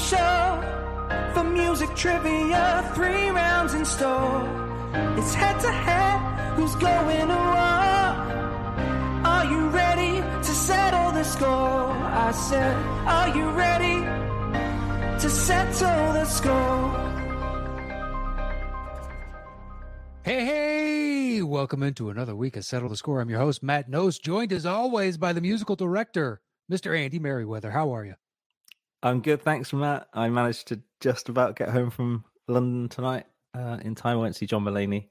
[0.00, 2.90] show for music trivia.
[2.94, 4.42] Three rounds in store.
[5.18, 6.18] It's head to head.
[6.56, 8.00] Who's going to war?
[9.32, 11.92] Are you ready to settle the score?
[12.26, 12.76] I said,
[13.06, 14.00] Are you ready
[15.20, 17.06] to settle the score?
[20.22, 23.20] Hey, hey, welcome into another week of Settle the Score.
[23.20, 26.40] I'm your host, Matt Knost, joined as always by the musical director,
[26.70, 26.96] Mr.
[26.96, 27.70] Andy Merriweather.
[27.70, 28.14] How are you?
[29.02, 30.08] I'm good, thanks, Matt.
[30.12, 34.18] I managed to just about get home from London tonight uh, in time.
[34.18, 35.08] I went to see John Mulaney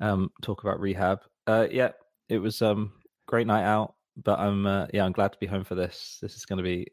[0.00, 1.20] um, talk about rehab.
[1.46, 1.92] Uh, yeah,
[2.28, 2.92] it was um
[3.26, 6.18] great night out, but I'm uh, yeah, I'm glad to be home for this.
[6.22, 6.86] This is going to be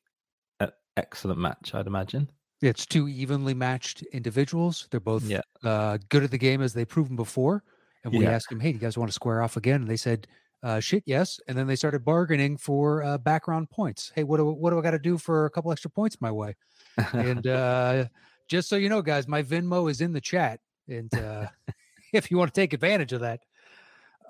[0.59, 2.29] an excellent match, I'd imagine.
[2.61, 4.87] It's two evenly matched individuals.
[4.91, 5.41] They're both Yeah.
[5.63, 7.63] uh, good at the game as they've proven before.
[8.03, 8.31] And we Yeah.
[8.31, 9.81] asked them, hey, do you guys want to square off again?
[9.81, 10.27] And they said,
[10.65, 11.39] uh, shit, yes.
[11.47, 14.11] And then they started bargaining for uh, background points.
[14.15, 16.31] Hey, what do, what do I got to do for a couple extra points my
[16.31, 16.55] way?
[17.13, 18.05] and uh,
[18.47, 20.59] just so you know, guys, my Venmo is in the chat.
[20.87, 21.47] And uh,
[22.13, 23.41] if you want to take advantage of that.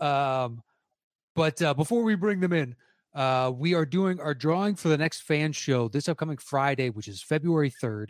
[0.05, 0.61] Um,
[1.37, 2.75] but uh, before we bring them in,
[3.13, 7.07] uh, we are doing our drawing for the next fan show this upcoming Friday, which
[7.07, 8.09] is February 3rd.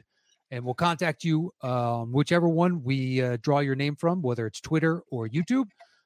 [0.50, 4.62] And we'll contact you, um, whichever one we uh, draw your name from, whether it's
[4.62, 5.66] Twitter or YouTube.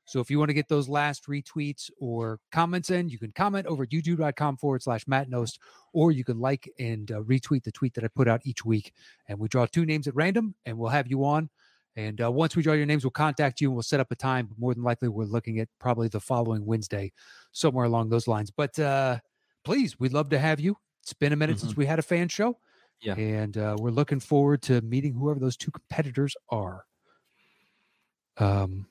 [0.10, 3.68] So if you want to get those last retweets or comments in, you can comment
[3.68, 5.60] over at youtube.com forward slash Matt Knost,
[5.94, 8.92] or you can like and uh, retweet the tweet that I put out each week.
[9.28, 11.52] And we draw two names at random and we'll have you on.
[11.96, 14.16] And uh, once we draw your names, we'll contact you and we'll set up a
[14.16, 14.48] time.
[14.48, 17.12] But more than likely, we're looking at probably the following Wednesday,
[17.52, 18.50] somewhere along those lines.
[18.50, 19.20] But uh,
[19.64, 20.76] please, we'd love to have you.
[21.04, 22.58] It's been a minute since we had a fan show.
[23.00, 23.14] Yeah.
[23.14, 26.86] And uh, we're looking forward to meeting whoever those two competitors are.
[28.38, 28.88] Um,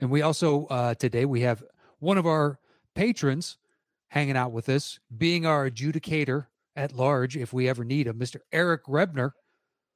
[0.00, 1.62] and we also uh, today we have
[1.98, 2.58] one of our
[2.94, 3.58] patrons
[4.08, 8.36] hanging out with us, being our adjudicator at large, if we ever need him, Mr.
[8.52, 9.32] Eric Rebner.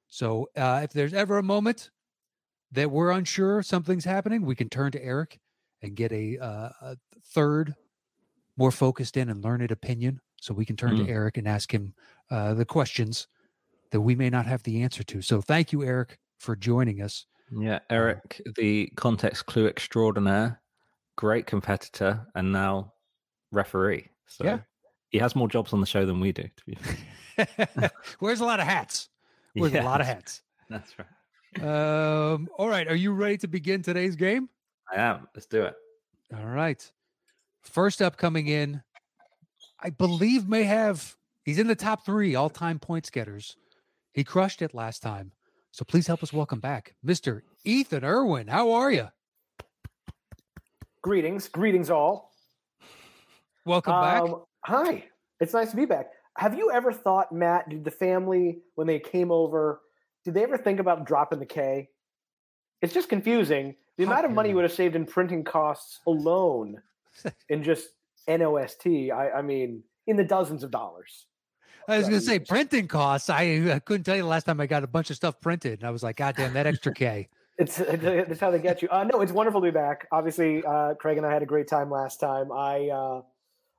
[0.08, 1.91] So uh, if there's ever a moment
[2.72, 5.41] that we're unsure something's happening, we can turn to Eric
[5.82, 6.97] and get a, uh, a
[7.32, 7.75] third,
[8.56, 10.20] more focused in and learned opinion.
[10.41, 11.06] So we can turn Mm.
[11.06, 11.94] to Eric and ask him
[12.31, 13.26] uh, the questions
[13.91, 15.22] that we may not have the answer to.
[15.22, 17.26] So thank you, Eric, for joining us.
[17.56, 20.60] Yeah, Eric, the context clue extraordinaire,
[21.16, 22.92] great competitor, and now
[23.53, 24.09] referee.
[24.26, 24.59] So Yeah.
[25.10, 26.43] he has more jobs on the show than we do.
[26.44, 26.75] To be
[27.37, 27.91] fair.
[28.20, 29.09] Wears a lot of hats.
[29.56, 30.43] Wears a lot of hats.
[30.69, 31.62] That's right.
[31.62, 32.88] Um, all right.
[32.88, 34.48] Are you ready to begin today's game?
[34.93, 35.28] I am.
[35.34, 35.75] Let's do it.
[36.37, 36.91] All right.
[37.62, 38.82] First up coming in,
[39.81, 43.56] I believe may have he's in the top three all-time points getters.
[44.12, 45.32] He crushed it last time.
[45.75, 47.41] So please help us welcome back Mr.
[47.65, 48.47] Ethan Irwin.
[48.47, 49.09] How are you?
[51.03, 52.31] Greetings, greetings all.
[53.65, 54.23] Welcome back.
[54.23, 55.07] Um, Hi,
[55.41, 56.11] it's nice to be back.
[56.39, 59.81] Have you ever thought, Matt, did the family, when they came over,
[60.25, 61.89] did they ever think about dropping the K?
[62.81, 63.75] It's just confusing.
[63.99, 64.56] The How amount of money you you.
[64.59, 66.81] would have saved in printing costs alone
[67.49, 67.89] in just
[68.29, 71.27] NOST, I, I mean, in the dozens of dollars.
[71.89, 73.31] I was going to say printing costs.
[73.31, 75.81] I, I couldn't tell you the last time I got a bunch of stuff printed.
[75.81, 77.28] And I was like, God damn, that extra K.
[77.59, 78.89] It's that's how they get you.
[78.91, 80.06] Uh, no, it's wonderful to be back.
[80.11, 82.50] Obviously, uh, Craig and I had a great time last time.
[82.50, 83.23] I uh,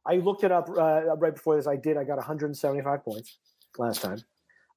[0.05, 1.67] I looked it up uh, right before this.
[1.67, 1.97] I did.
[1.97, 3.37] I got 175 points
[3.77, 4.19] last time,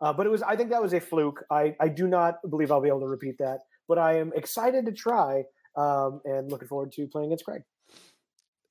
[0.01, 0.43] uh, but it was.
[0.43, 1.45] I think that was a fluke.
[1.51, 3.61] I I do not believe I'll be able to repeat that.
[3.87, 5.45] But I am excited to try
[5.77, 7.63] um, and looking forward to playing against Craig.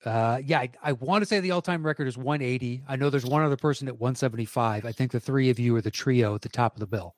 [0.06, 2.84] Uh, yeah, I, I want to say the all-time record is 180.
[2.88, 4.85] I know there's one other person at 175.
[4.85, 7.16] I think the three of you are the trio at the top of the bill.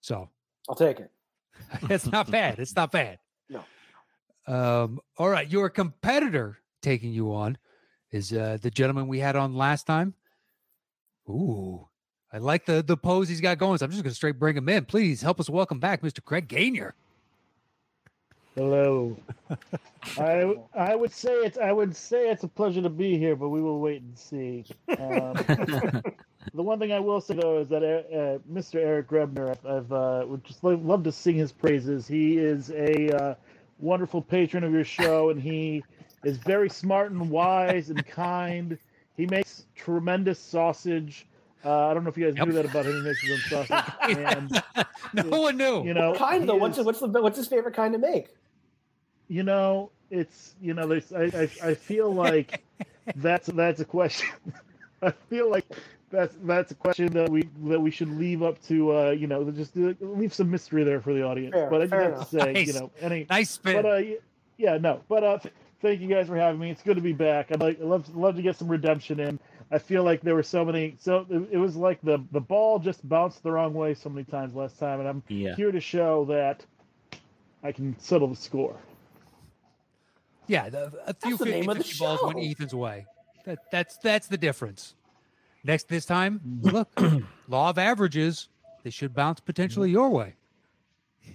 [0.00, 0.28] So
[0.68, 1.10] I'll take it.
[1.90, 2.58] it's not bad.
[2.58, 3.18] It's not bad.
[3.48, 3.64] No.
[4.46, 5.48] Um, all right.
[5.48, 7.56] Your competitor taking you on
[8.10, 10.14] is uh, the gentleman we had on last time.
[11.28, 11.86] Ooh,
[12.32, 13.78] I like the the pose he's got going.
[13.78, 14.84] So I'm just going to straight bring him in.
[14.84, 16.24] Please help us welcome back Mr.
[16.24, 16.94] Craig Gainier.
[18.60, 19.16] Hello.
[20.18, 23.48] I I would say it's I would say it's a pleasure to be here, but
[23.48, 24.66] we will wait and see.
[24.98, 25.32] Um,
[26.52, 28.74] the one thing I will say though is that uh, uh, Mr.
[28.74, 32.06] Eric Grebner, I've, I've uh, would just lo- love to sing his praises.
[32.06, 33.34] He is a uh,
[33.78, 35.82] wonderful patron of your show, and he
[36.22, 38.76] is very smart and wise and kind.
[39.16, 41.26] He makes tremendous sausage.
[41.64, 42.46] Uh, I don't know if you guys Yep.
[42.48, 42.92] knew that about him.
[42.92, 44.62] He makes his own sausage, and
[45.30, 45.82] no one knew.
[45.82, 46.56] you know, What kind though?
[46.56, 48.28] What's is- what's the what's his favorite kind to make?
[49.30, 51.24] You know, it's you know, there's I
[51.62, 52.62] I, I feel like
[53.16, 54.28] that's that's a question.
[55.02, 55.64] I feel like
[56.10, 59.48] that's that's a question that we that we should leave up to uh you know
[59.52, 61.54] just uh, leave some mystery there for the audience.
[61.54, 62.66] Fair, but I fair just have to say Nice.
[62.66, 63.82] you know any nice spin.
[63.82, 64.02] but uh
[64.58, 66.70] yeah no but uh th- thank you guys for having me.
[66.70, 67.52] It's good to be back.
[67.52, 69.38] I'd like I love love to get some redemption in.
[69.70, 70.96] I feel like there were so many.
[70.98, 74.24] So it, it was like the the ball just bounced the wrong way so many
[74.24, 75.54] times last time, and I'm Yeah.
[75.54, 76.66] here to show that
[77.62, 78.76] I can settle the score.
[80.50, 82.40] Yeah, the, a few the 50, name of the 50 balls went.
[82.40, 83.06] Ethan's way.
[83.44, 84.96] That that's that's the difference.
[85.62, 86.88] Next this time, look,
[87.48, 88.48] law of averages,
[88.82, 90.34] they should bounce potentially your way.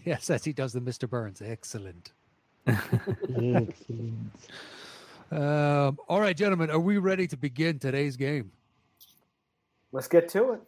[0.04, 1.10] Yes, as he does the Mr.
[1.10, 1.42] Burns.
[1.42, 2.12] Excellent.
[2.68, 3.74] Excellent.
[5.32, 8.52] Um, all right, gentlemen, are we ready to begin today's game?
[9.92, 10.62] Let's get to it.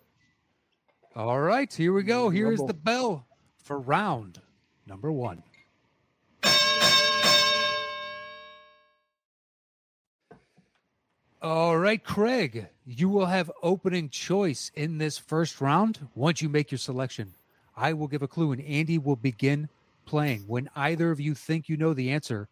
[1.15, 2.29] All right, here we go.
[2.29, 2.67] Here is Rumble.
[2.67, 3.27] the bell
[3.63, 4.41] for round
[4.87, 5.43] number one.
[11.39, 16.71] All right, Craig, you will have opening choice in this first round once you make
[16.71, 17.35] your selection.
[17.75, 19.69] I will give a clue and Andy will begin
[20.03, 20.45] playing.
[20.47, 22.49] When either of you think you know the answer,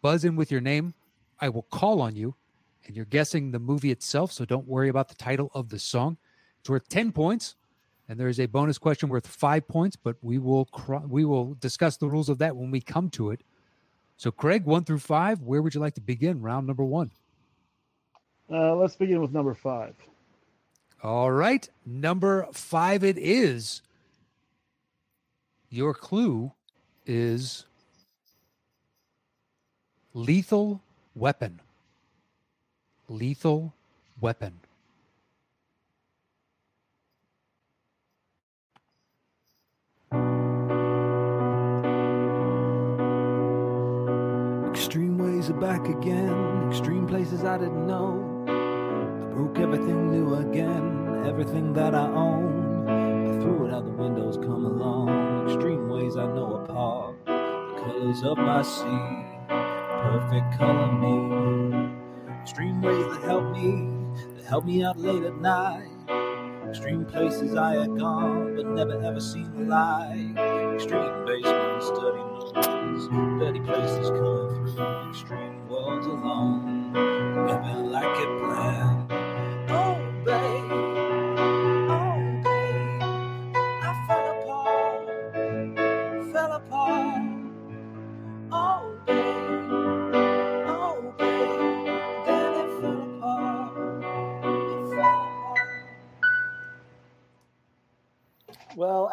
[0.00, 0.94] buzz in with your name.
[1.42, 2.34] I will call on you,
[2.86, 6.16] and you're guessing the movie itself, so don't worry about the title of the song.
[6.60, 7.56] It's worth 10 points,
[8.08, 11.52] and there is a bonus question worth five points, but we will cro- we will
[11.60, 13.42] discuss the rules of that when we come to it.
[14.16, 16.40] So, Craig, one through five, where would you like to begin?
[16.40, 17.10] Round number one.
[18.50, 19.94] Uh, let's begin with number five.
[21.02, 23.82] All right, number five it is.
[25.68, 26.52] Your clue
[27.06, 27.66] is
[30.14, 30.80] lethal
[31.14, 31.60] weapon.
[33.08, 33.74] Lethal
[34.20, 34.60] weapon.
[44.70, 48.31] Extreme ways are back again, extreme places I didn't know.
[49.34, 52.86] Broke everything new again, everything that I own.
[52.86, 55.48] I threw it out the windows, come along.
[55.48, 61.88] Extreme ways I know apart, the colors of my sea, perfect color me.
[62.42, 63.88] Extreme ways that help me,
[64.36, 65.88] that help me out late at night.
[66.68, 70.34] Extreme places I had gone, but never ever seen the light.
[70.74, 73.08] Extreme basement, study noise,
[73.40, 75.08] dirty places coming through.
[75.08, 78.91] Extreme worlds alone, never like it planned.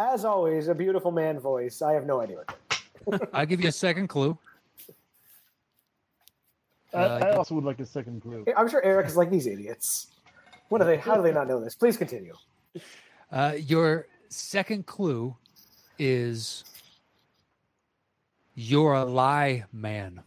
[0.09, 1.81] As always, a beautiful man voice.
[1.81, 2.43] I have no idea.
[3.33, 4.37] I'll give you a second clue.
[6.93, 8.45] I, Uh, I also would like a second clue.
[8.57, 10.07] I'm sure Eric is like these idiots.
[10.69, 10.97] What are they?
[10.97, 11.75] How do they not know this?
[11.75, 12.33] Please continue.
[13.31, 15.35] Uh, your second clue
[15.99, 16.63] is
[18.55, 20.21] you're a lie man.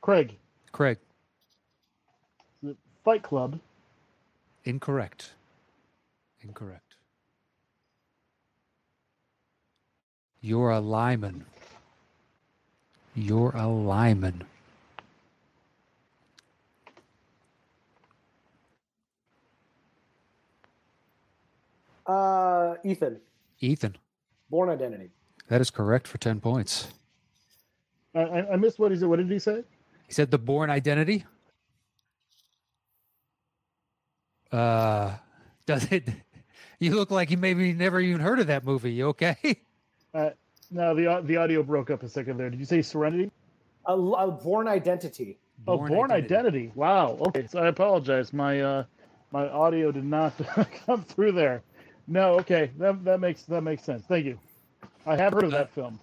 [0.00, 0.36] Craig,
[0.72, 0.98] Craig,
[3.04, 3.58] Fight Club.
[4.64, 5.32] incorrect.
[6.44, 6.96] Incorrect.
[10.40, 11.46] You're a lineman.
[13.14, 14.44] You're a lineman.
[22.06, 23.18] Uh, Ethan,
[23.60, 23.96] Ethan,
[24.50, 25.10] Bourne Identity.
[25.48, 26.88] that is correct for 10 points.
[28.14, 29.08] I, I I missed what he said.
[29.08, 29.64] What did he say?
[30.06, 31.24] He said the Bourne Identity.
[34.52, 35.14] Uh,
[35.66, 36.08] does it?
[36.80, 38.92] You look like you maybe never even heard of that movie.
[38.92, 39.36] You okay?
[40.14, 40.30] Uh,
[40.70, 42.48] no, the the audio broke up a second there.
[42.50, 43.30] Did you say Serenity?
[43.86, 45.38] A, a Bourne Identity.
[45.66, 46.70] oh, Bourne Identity.
[46.74, 47.18] Wow.
[47.28, 48.32] Okay, so I apologize.
[48.32, 48.84] My uh,
[49.32, 50.34] my audio did not
[50.86, 51.62] come through there.
[52.06, 52.34] No.
[52.40, 54.04] Okay, that that makes that makes sense.
[54.06, 54.38] Thank you.
[55.06, 56.00] I have heard of that film.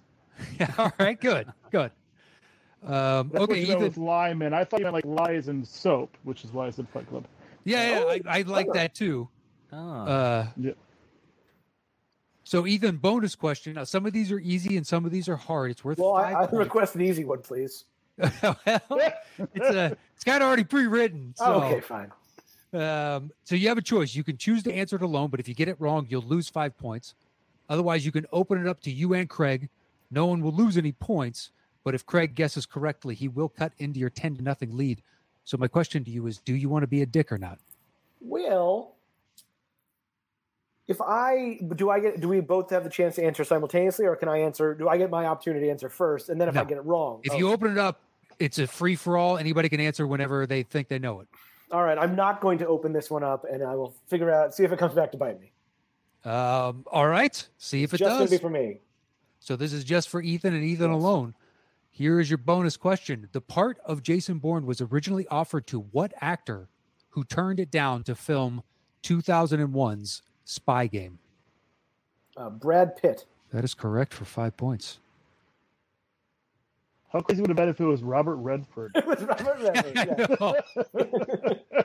[0.60, 0.72] Yeah.
[0.78, 1.90] All right, good, good.
[2.84, 4.04] Um, That's okay, what you know with Ethan.
[4.04, 4.52] lime in.
[4.54, 7.26] I thought you meant like lies and soap, which is why I said Fight Club.
[7.64, 9.28] Yeah, yeah, Oh, I, I like that too.
[9.72, 10.72] Ah, Uh, Yeah.
[12.44, 13.74] so Ethan, bonus question.
[13.74, 15.70] Now, some of these are easy and some of these are hard.
[15.70, 16.64] It's worth Well, I, five I points.
[16.66, 17.84] request an easy one, please.
[18.18, 21.32] well, it's a, it's kind of already pre-written.
[21.36, 22.12] So, Oh, okay, fine.
[22.74, 24.14] Um, so you have a choice.
[24.14, 26.48] You can choose to answer it alone, but if you get it wrong, you'll lose
[26.48, 27.14] five points.
[27.68, 29.68] Otherwise, you can open it up to you and Craig.
[30.10, 31.50] No one will lose any points,
[31.84, 35.02] but if Craig guesses correctly, he will cut into your ten to nothing lead.
[35.44, 37.58] So my question to you is: Do you want to be a dick or not?
[38.20, 38.96] Well,
[40.88, 42.20] if I do, I get.
[42.20, 44.74] Do we both have the chance to answer simultaneously, or can I answer?
[44.74, 47.20] Do I get my opportunity to answer first, and then if I get it wrong,
[47.24, 48.00] If oh, you open it up,
[48.38, 49.38] it's a free for all.
[49.38, 51.28] Anybody can answer whenever they think they know it.
[51.70, 54.54] all right, I'm not going to open this one up, and I will figure out,
[54.54, 55.52] see if it comes back to bite me.
[56.24, 57.48] Um, all right.
[57.58, 58.30] See if it Just does.
[58.30, 58.78] to be for me.
[59.40, 61.00] So this is just for Ethan and Ethan Yes.
[61.02, 61.34] alone.
[61.90, 63.28] Here is your bonus question.
[63.32, 66.68] The part of Jason Bourne was originally offered to what actor
[67.10, 68.62] who turned it down to film
[69.02, 71.18] 2001's Spy Game?
[72.36, 73.24] Uh, Brad Pitt.
[73.52, 74.98] That is correct for five points.
[77.12, 78.92] How crazy would it have been if it was Robert Redford?
[78.96, 81.82] It was Robert Redford, yeah.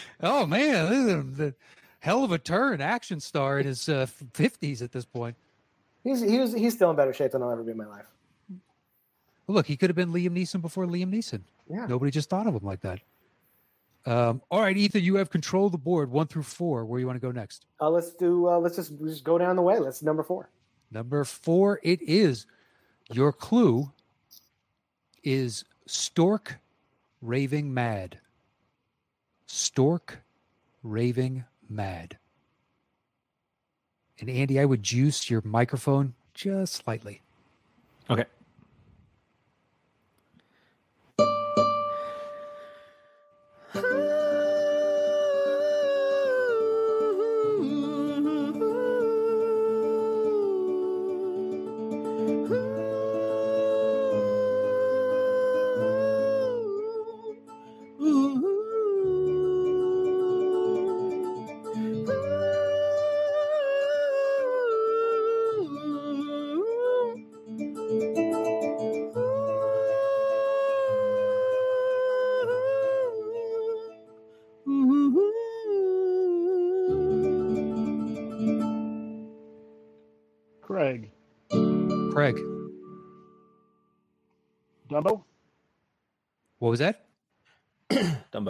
[0.20, 1.54] oh man, this is the
[2.00, 2.82] hell of a turn!
[2.82, 5.36] Action star in his uh, 50s at this point.
[6.04, 8.06] He's he was he's still in better shape than I'll ever be in my life.
[9.46, 11.40] Well, look, he could have been Liam Neeson before Liam Neeson.
[11.70, 11.86] Yeah.
[11.86, 13.00] Nobody just thought of him like that.
[14.08, 16.86] Um, all right, Ethan, you have control of the board one through four.
[16.86, 17.66] Where you want to go next?
[17.78, 18.48] Uh, let's do.
[18.48, 19.78] Uh, let's just just go down the way.
[19.78, 20.48] Let's number four.
[20.90, 22.46] Number four, it is.
[23.12, 23.92] Your clue
[25.22, 26.56] is stork
[27.20, 28.18] raving mad.
[29.46, 30.20] Stork
[30.82, 32.16] raving mad.
[34.20, 37.20] And Andy, I would juice your microphone just slightly.
[38.08, 38.24] Okay.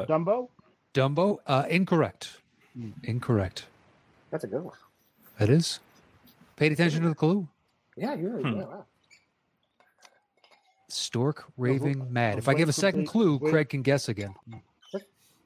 [0.08, 0.48] Dumbo.
[0.94, 1.14] Dumbo?
[1.14, 1.38] Dumbo?
[1.46, 2.38] Uh, incorrect.
[2.74, 2.90] Hmm.
[3.04, 3.66] Incorrect.
[4.30, 4.76] That's a good one.
[5.38, 5.80] That is.
[6.56, 7.46] Paid attention to the clue.
[7.96, 8.40] Yeah, you're.
[8.40, 8.56] Hmm.
[8.58, 8.84] Yeah, wow.
[10.88, 12.32] Stork raving mad.
[12.34, 13.50] I'm If I give a second the- clue, wait.
[13.50, 14.34] Craig can guess again.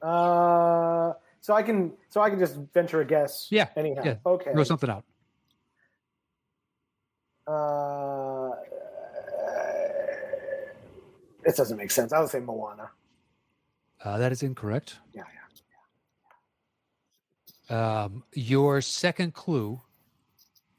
[0.01, 3.47] Uh, so I can so I can just venture a guess.
[3.49, 4.01] Yeah, Anyhow.
[4.05, 4.15] yeah.
[4.25, 4.51] Okay.
[4.53, 5.03] Throw something out.
[7.45, 8.51] Uh,
[11.43, 12.13] this doesn't make sense.
[12.13, 12.89] I would say Moana.
[14.03, 14.97] Uh, that is incorrect.
[15.13, 15.23] Yeah,
[17.69, 19.79] Um, your second clue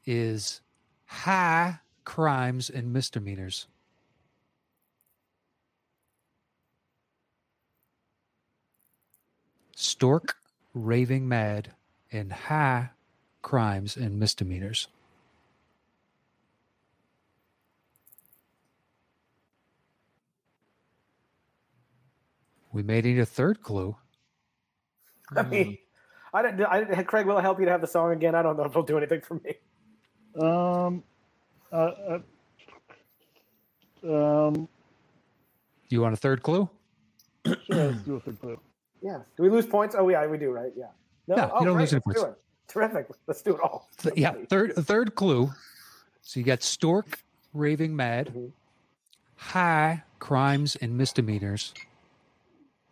[0.05, 0.61] is
[1.05, 3.65] high crimes and misdemeanors.
[9.75, 10.37] Stork
[10.73, 11.71] raving mad
[12.11, 12.91] and high
[13.41, 14.87] crimes and misdemeanors.
[22.75, 23.95] We may need a third clue.
[25.33, 25.77] I mean,
[26.33, 26.61] I don't.
[26.65, 28.35] I Craig, will it help you to have the song again?
[28.35, 29.55] I don't know if it'll do anything for me.
[30.37, 31.01] Um,
[31.71, 32.19] uh,
[34.05, 34.67] uh, um,
[35.87, 36.69] You want a third clue?
[37.45, 38.59] sure, let's do a third clue.
[39.01, 39.19] Yeah.
[39.37, 39.93] Do we lose points?
[39.95, 40.71] Oh, yeah, we do, right?
[40.75, 40.85] Yeah.
[41.27, 41.81] No, Yeah, oh, you don't great.
[41.83, 42.39] lose any Let's do points.
[42.67, 43.07] Terrific.
[43.27, 43.87] Let's do it all.
[43.99, 45.51] Th- yeah, third third clue.
[46.23, 47.19] So you got Stork
[47.53, 48.51] raving mad, Mhm.
[49.35, 51.73] high crimes and misdemeanors.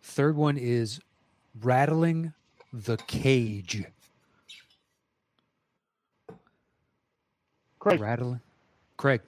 [0.04, 1.00] Third one is
[1.62, 2.34] rattling
[2.74, 3.84] the cage.
[7.78, 8.40] Craig, Rattling.
[8.98, 9.22] Craig,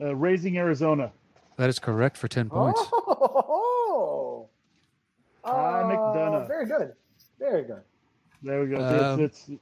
[0.00, 1.12] uh, Raising Arizona.
[1.56, 2.80] that is correct for ten points.
[2.92, 4.48] Oh.
[5.44, 6.48] Ah, Uh, McDunnough.
[6.48, 6.92] Very good.
[7.38, 7.82] Very good.
[8.42, 8.84] There we go.
[8.84, 9.60] Um, it's, it's,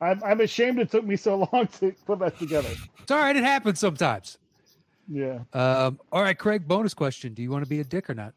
[0.00, 2.70] I'm, I'm ashamed it took me so long to put that together.
[3.00, 3.36] It's all right.
[3.36, 4.38] It happens sometimes.
[5.08, 5.40] Yeah.
[5.52, 6.66] Um, all right, Craig.
[6.66, 8.34] Bonus question: Do you want to be a dick or not?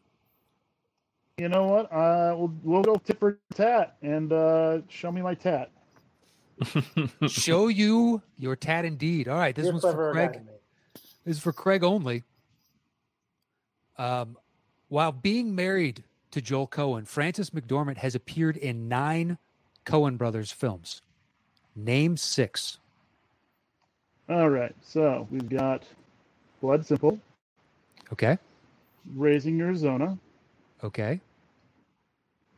[1.38, 1.92] You know what?
[1.92, 5.72] Uh, we'll, we'll go tit for tat and uh, show me my tat.
[7.28, 9.30] Show you your tat indeed.
[9.30, 10.42] All right, this You're one's for Craig.
[11.24, 12.24] This is for Craig only.
[13.98, 14.38] Um,
[14.90, 19.38] while being married to Joel Coen, Frances McDormand has appeared in nine
[19.86, 21.02] Coen brothers films.
[21.76, 22.80] Name six.
[24.28, 24.76] All right.
[24.82, 25.84] So we've got
[26.62, 27.20] Blood Simple,
[28.12, 28.38] Okay.
[29.16, 30.18] Raising Arizona,
[30.84, 31.20] Okay.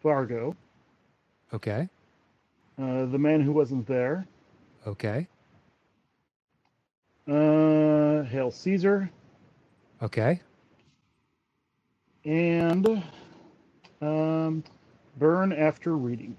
[0.02, 0.56] Fargo,
[1.54, 1.88] Okay.
[2.80, 4.26] uh, The Man Who Wasn't There,
[4.88, 5.28] Okay.
[7.28, 9.10] uh, Hail Caesar,
[10.02, 10.42] Okay.
[12.26, 13.04] and
[14.02, 14.64] um,
[15.18, 16.36] Burn After Reading.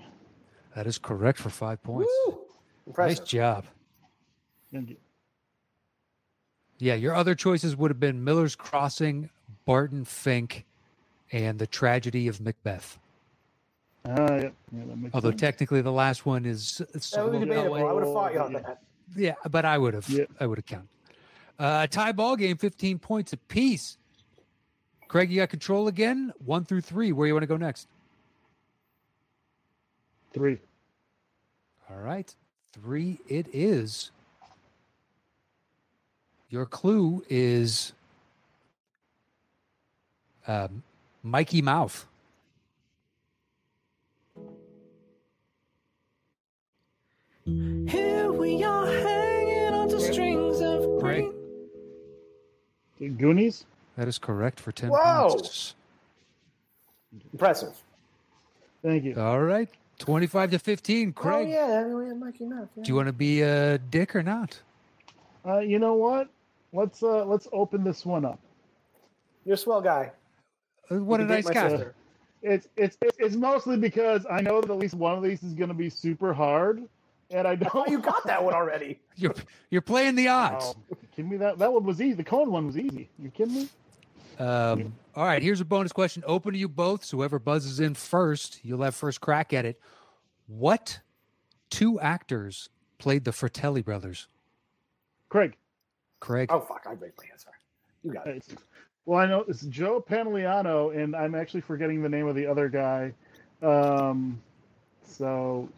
[0.75, 2.11] That is correct for five points.
[2.27, 2.41] Woo!
[2.87, 3.19] Impressive.
[3.21, 3.67] Nice job.
[4.73, 4.97] Thank you.
[6.83, 9.31] Yeah, your other choices would have been Miller's Crossing,
[9.67, 10.65] Barton Fink,
[11.31, 12.99] and The Tragedy of Macbeth.
[14.05, 15.41] Uh, yeah, yeah, that makes Although sense.
[15.41, 17.77] technically the last one is it's a That would be debatable.
[17.77, 18.59] I would have fought you on Yeah.
[18.59, 18.83] that.
[19.15, 20.09] Yeah, but I would have.
[20.09, 20.25] Yeah.
[20.41, 20.89] I would have counted.
[21.57, 23.97] Uh, tie ball game, 15 points apiece.
[25.07, 26.33] Craig, you got control again.
[26.45, 27.13] One through three.
[27.13, 27.87] Where you want to go next?
[30.35, 30.59] Three.
[31.89, 32.35] All right.
[32.73, 34.11] Three it is.
[36.53, 37.95] Your clue is
[40.47, 40.83] um,
[41.23, 42.05] Mikey Mouth.
[47.47, 51.31] Here we are hanging on to strings of Craig.
[52.99, 53.17] green.
[53.17, 53.65] Goonies.
[53.97, 55.31] That is correct for 10 Whoa.
[55.31, 55.75] points.
[57.33, 57.83] Impressive.
[58.83, 59.15] Thank you.
[59.19, 59.71] All right.
[60.01, 61.13] 25 to 15.
[61.15, 62.69] Craig, Oh yeah, we had Mikey Mouse.
[62.77, 62.83] yeah.
[62.83, 64.61] do you want to be a dick or not?
[65.47, 66.29] Uh, you know what?
[66.73, 68.41] Let's uh let's open this one up.
[69.45, 70.13] You're a swell guy.
[70.91, 71.69] Uh, What a You can nice date guy.
[71.71, 71.95] sister.
[72.43, 75.55] It's it's it's it's mostly because I know that at least one of these is
[75.55, 76.83] going to be super hard,
[77.31, 77.89] and I Oh, don't.
[77.91, 78.99] you got that one already.
[79.17, 79.35] You're,
[79.71, 80.75] you're playing the odds.
[80.91, 81.37] Oh, kidding me?
[81.37, 82.15] That that one was easy.
[82.15, 83.09] The cone one was easy.
[83.19, 83.69] You kidding me?
[84.39, 87.05] Um, all right, here's a bonus question open to you both.
[87.05, 89.79] So whoever buzzes in first, you'll have first crack at it.
[90.47, 91.01] What
[91.71, 94.27] two actors played the Fratelli brothers?
[95.29, 95.55] Craig.
[96.23, 96.51] Craig.
[96.53, 97.51] Oh fuck, I break my answer.
[98.05, 98.47] You got it.
[99.07, 102.69] Well, I know it's Joe Pantoliano, and I'm actually forgetting the name of the other
[102.69, 103.13] guy.
[103.61, 104.41] Um,
[105.05, 105.69] so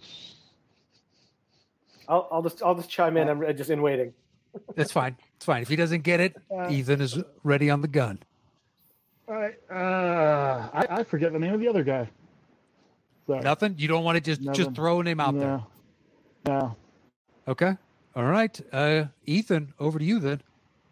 [2.06, 3.28] I'll, I'll just I'll just chime in.
[3.30, 4.12] I'm just in waiting.
[4.76, 5.16] That's fine.
[5.36, 5.62] It's fine.
[5.62, 8.18] If he doesn't get it, Uh, Ethan is ready on the gun.
[9.26, 12.10] I uh, I, I forget the name of the other guy.
[13.26, 13.40] Sorry.
[13.40, 13.76] Nothing?
[13.78, 15.46] You don't want to just just throw a name out there.
[15.46, 15.66] no.
[16.46, 16.76] No.
[17.48, 17.78] Okay.
[18.16, 18.60] All right.
[18.72, 20.42] Uh, Ethan, over to you then.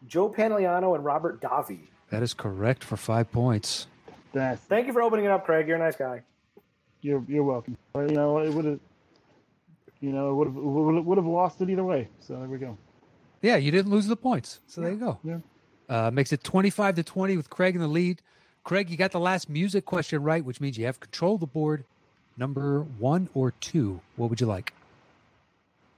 [0.06, 1.80] Joe Pantoliano and Robert Davi.
[2.10, 3.86] That is correct for five points.
[4.32, 5.68] That's Thank you for opening it up, Craig.
[5.68, 6.22] You're a nice guy.
[7.00, 7.76] you're you're welcome.
[7.92, 8.80] But, you know, it would have
[10.00, 10.46] you know, it would
[10.96, 12.08] have would have lost it either way.
[12.20, 12.76] So there we go.
[13.40, 14.60] Yeah, you didn't lose the points.
[14.66, 15.18] So there you go.
[15.22, 15.38] Yeah.
[15.88, 18.22] Uh, makes it 25 to 20 with Craig in the lead.
[18.64, 21.46] Craig, you got the last music question right, which means you have control of the
[21.46, 21.84] board.
[22.36, 24.00] Number one or two.
[24.16, 24.72] What would you like?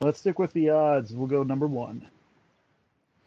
[0.05, 1.15] Let's stick with the odds.
[1.15, 2.07] We'll go number one.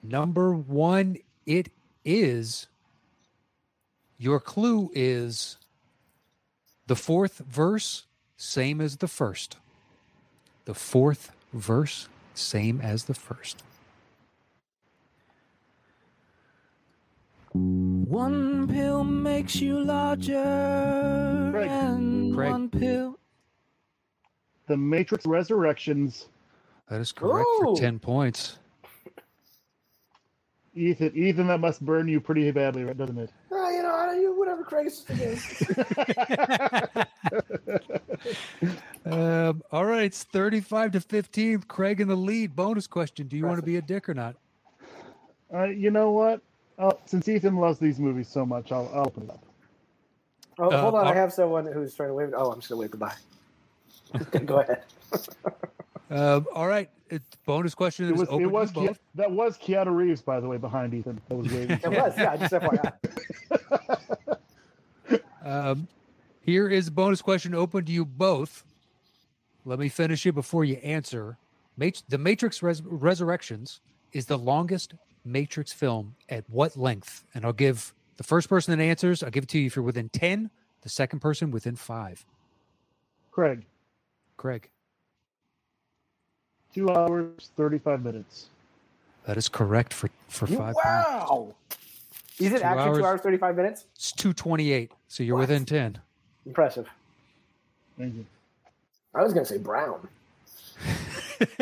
[0.04, 1.70] Number one, it
[2.06, 2.68] is.
[4.20, 5.58] Your clue is
[6.86, 8.06] the fourth verse,
[8.38, 9.58] same as the first.
[10.66, 13.63] The fourth verse, same as the first.
[17.54, 21.72] One pill makes you larger, Craig.
[21.72, 22.52] and Craig.
[22.52, 23.18] one pill.
[24.68, 26.28] The Matrix Resurrections.
[26.89, 27.76] That is correct Ooh.
[27.76, 28.58] for 10 points.
[30.76, 32.95] Ethan, Ethan, that must burn you pretty badly, right?
[32.97, 33.32] Doesn't it?
[33.52, 34.86] Oh, you know, I- you whatever, Craig.
[34.88, 37.06] It's just a
[39.04, 39.12] game.
[39.12, 41.62] Um, all right, it's 35 to 15.
[41.63, 42.56] Craig in the lead.
[42.56, 43.28] Bonus question.
[43.28, 44.36] Do you want to be a dick or not?
[45.54, 46.41] Uh, you know what?
[46.78, 49.43] Uh, since Ethan loves these movies so much, I'll, I'll open it up.
[50.60, 51.06] Oh, Uh, hold on.
[51.06, 52.34] I I'll- have someone who's trying to wave.
[52.36, 53.15] Oh, I'm just gonna wave goodbye.
[54.45, 54.84] Go ahead.
[56.10, 58.08] Um, all right, it's bonus question.
[58.08, 58.72] It is was open it was.
[58.72, 61.20] Ke- that was Keanu Reeves, by the way, behind Ethan.
[61.28, 61.80] That was waiting.
[61.84, 62.38] It was, yeah.
[62.38, 62.93] Just FYI.
[65.46, 65.88] Um,
[66.41, 68.65] here is a bonus question open to you both.
[69.63, 71.38] Let me finish it before you answer.
[71.78, 73.80] Mat- the Matrix Res- Resurrections
[74.12, 77.24] is the longest Matrix film at what length?
[77.34, 79.86] And I'll give the first person that answers, I'll give it to you if you're
[79.86, 80.50] within 10,
[80.82, 82.26] the second person within five.
[83.32, 83.65] Craig,
[84.36, 84.67] Craig,
[86.78, 88.48] two hours, 35 minutes.
[89.26, 90.80] that is correct for, for five points.
[90.86, 91.56] wow.
[92.40, 92.98] Is it Two actually hours.
[93.00, 93.86] two hours thirty five minutes?
[93.96, 95.42] It's 228, so you're What?
[95.50, 95.98] within 10.
[96.46, 96.88] Impressive.
[97.98, 98.26] Thank you.
[99.16, 100.08] I was gonna say Brown.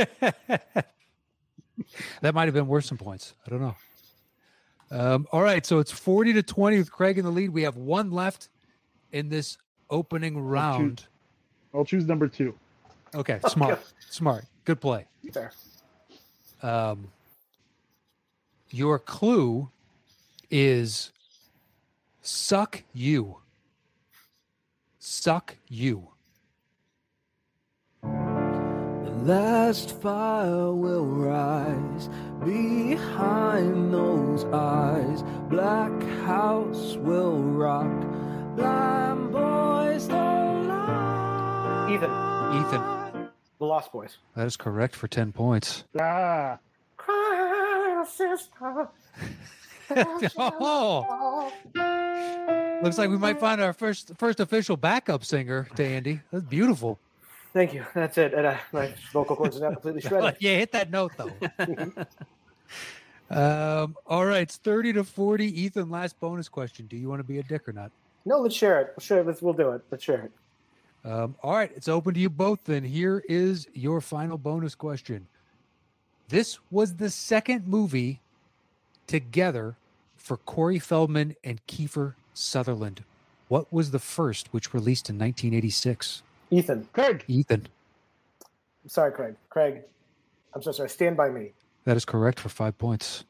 [2.21, 3.33] that might have been worth some points.
[3.47, 3.75] I don't know.
[4.91, 7.51] Um, all right, so it's 40 to 20 with Craig in the lead.
[7.51, 8.49] We have one left
[9.13, 9.57] in this
[9.89, 11.05] opening round.
[11.73, 12.53] I'll choose number two.
[13.15, 15.05] Okay, smart, smart, good play.
[15.31, 15.51] Fair.
[16.61, 17.11] Um,
[18.69, 19.69] your clue
[20.49, 21.11] is
[22.21, 23.37] suck you.
[24.99, 26.09] Suck you.
[28.01, 32.09] The last fire will rise
[32.43, 35.23] behind those eyes.
[35.49, 38.01] Black house will rock.
[38.55, 41.87] Blind boys don't lie.
[41.93, 42.11] Ethan,
[42.59, 42.94] Ethan,
[43.59, 44.17] The Lost Boys.
[44.35, 45.83] that is correct for 10 points.
[45.99, 46.57] Ah,
[46.97, 48.89] Cry, sister.
[50.37, 51.51] oh,
[52.83, 56.21] looks like we might find our first first official backup singer to Andy.
[56.31, 56.97] That's beautiful.
[57.53, 57.85] Thank you.
[57.93, 58.33] That's it.
[58.33, 60.37] And uh, my vocal cords are now completely shredded.
[60.39, 61.31] yeah, hit that note though.
[63.27, 65.61] Um, all right, it's 30 to 40.
[65.63, 66.85] Ethan, last bonus question.
[66.85, 67.91] Do you want to be a dick or not?
[68.23, 68.93] No, let's share it.
[68.95, 69.25] Let's share it.
[69.25, 69.81] Let's, we'll do it.
[69.89, 70.31] Let's share it.
[71.05, 72.63] Um, all right, it's open to you both.
[72.63, 75.27] Then here is your final bonus question.
[76.29, 78.21] This was the second movie
[79.05, 79.75] together
[80.17, 83.03] for Corey Feldman and Kiefer Sutherland.
[83.49, 86.23] What was the first, which released in 1986?
[86.49, 86.87] Ethan.
[86.91, 87.23] Craig.
[87.27, 87.67] Ethan,
[88.83, 89.35] I'm sorry, Craig.
[89.49, 89.81] Craig.
[90.55, 90.89] I'm so sorry.
[90.89, 91.51] Stand by me.
[91.83, 93.23] that is correct for five points.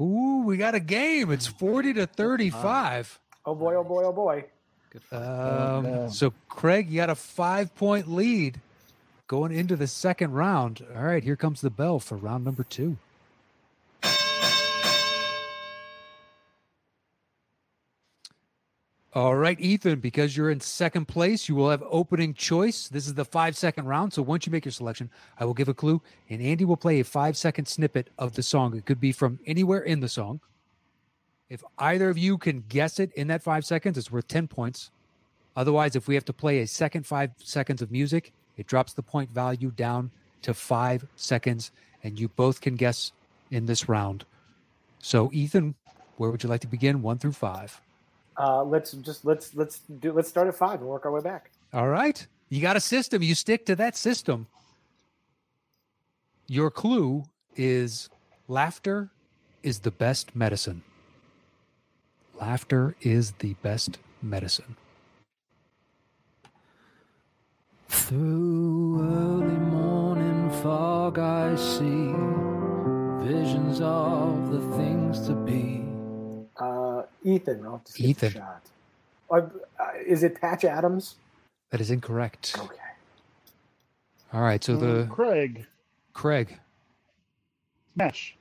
[0.00, 1.30] Ooh, we got a game.
[1.30, 3.18] It's 40 to 35.
[3.44, 4.44] Oh boy, oh boy, oh boy.
[5.10, 5.16] Good.
[5.16, 6.08] Um, no.
[6.08, 8.60] So, Craig, you got a five point lead
[9.26, 10.84] going into the second round.
[10.94, 12.96] All right, here comes the bell for round number two.
[19.12, 22.86] All right, Ethan, because you're in second place, you will have opening choice.
[22.86, 24.12] This is the five second round.
[24.12, 27.00] So once you make your selection, I will give a clue, and Andy will play
[27.00, 28.76] a five second snippet of the song.
[28.76, 30.40] It could be from anywhere in the song.
[31.48, 34.90] If either of you can guess it in that five seconds, it's worth 10 points.
[35.54, 39.02] Otherwise, if we have to play a second five seconds of music, it drops the
[39.02, 40.10] point value down
[40.42, 41.70] to five seconds,
[42.02, 43.12] and you both can guess
[43.50, 44.24] in this round.
[44.98, 45.74] So, Ethan,
[46.16, 47.00] where would you like to begin?
[47.00, 47.80] One through five.
[48.38, 51.50] Uh, let's just let's let's do let's start at five and work our way back.
[51.72, 52.26] All right.
[52.48, 53.22] You got a system.
[53.22, 54.46] You stick to that system.
[56.46, 57.24] Your clue
[57.56, 58.10] is
[58.46, 59.10] laughter
[59.62, 60.82] is the best medicine.
[62.40, 64.76] Laughter is the best medicine.
[67.88, 72.12] Through early morning fog, I see
[73.26, 75.82] visions of the things to be.
[76.56, 78.32] Uh, Ethan, I'll just give it a Ethan.
[78.32, 78.62] shot.
[79.30, 79.34] Uh,
[79.80, 81.16] uh, is it Patch Adams?
[81.70, 82.54] That is incorrect.
[82.58, 82.76] Okay.
[84.32, 84.62] All right.
[84.62, 85.66] So the Um, Craig.
[86.12, 86.58] Craig,
[87.94, 88.36] Smash.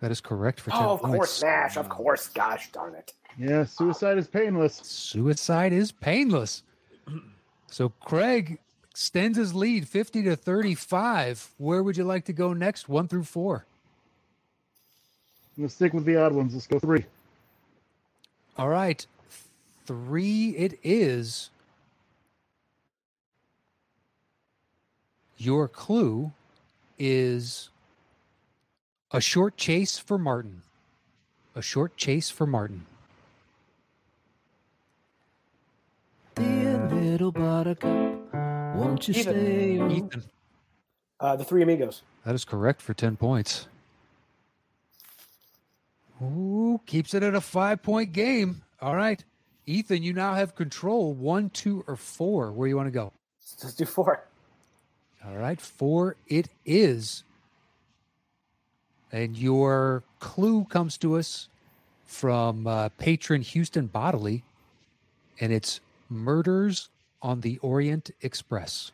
[0.00, 1.16] that is correct for 10 Oh, of points.
[1.16, 1.76] course, Smash.
[1.76, 2.28] Of course.
[2.28, 3.12] Gosh darn it.
[3.36, 4.80] Yeah, suicide is painless.
[4.82, 6.62] Suicide is painless.
[7.66, 8.58] So Craig
[8.90, 11.50] extends his lead 50 to 35.
[11.58, 12.88] Where would you like to go next?
[12.88, 13.64] One through four.
[15.56, 16.54] I'm gonna stick with the odd ones.
[16.54, 17.04] Let's go three.
[18.56, 19.06] All right.
[19.86, 21.50] Three it is.
[25.36, 26.32] Your clue
[26.98, 27.70] is
[29.12, 30.62] a short chase for Martin.
[31.54, 32.86] A short chase for Martin.
[37.38, 38.34] Buttercup,
[38.76, 39.32] won't you Ethan.
[39.34, 39.78] stay?
[39.78, 40.22] a- Ethan.
[41.20, 42.02] Uh, the Three Amigos.
[42.24, 43.66] That is correct for 10 points.
[46.22, 48.62] Ooh, keeps it at a five point game.
[48.80, 49.22] All right.
[49.66, 52.50] Ethan, you now have control one, two, or four.
[52.52, 53.12] Where you want to go?
[53.40, 54.24] Let's just do four.
[55.26, 55.60] All right.
[55.60, 57.22] Four it is.
[59.12, 61.48] And your clue comes to us
[62.04, 64.42] from uh, patron Houston Bodily,
[65.40, 66.88] and it's Murders
[67.22, 68.92] on the Orient Express.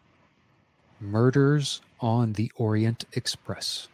[1.01, 3.89] Murders on the Orient Express.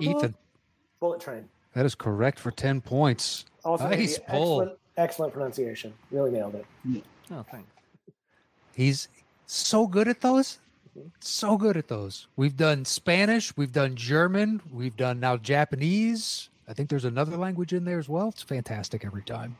[0.00, 0.34] Ethan,
[1.00, 1.48] Bullet Train.
[1.74, 3.46] that is correct for 10 points.
[3.64, 4.60] Also, Nice Andy, pull.
[4.60, 5.94] excellent, excellent pronunciation.
[6.10, 6.66] Really nailed it.
[7.30, 7.68] Oh, thanks.
[8.74, 9.08] He's
[9.46, 10.58] so good at those.
[11.20, 12.26] So good at those.
[12.36, 16.50] We've done Spanish, we've done German, we've done now Japanese.
[16.68, 18.28] I think there's another language in there as well.
[18.28, 19.56] It's fantastic every time.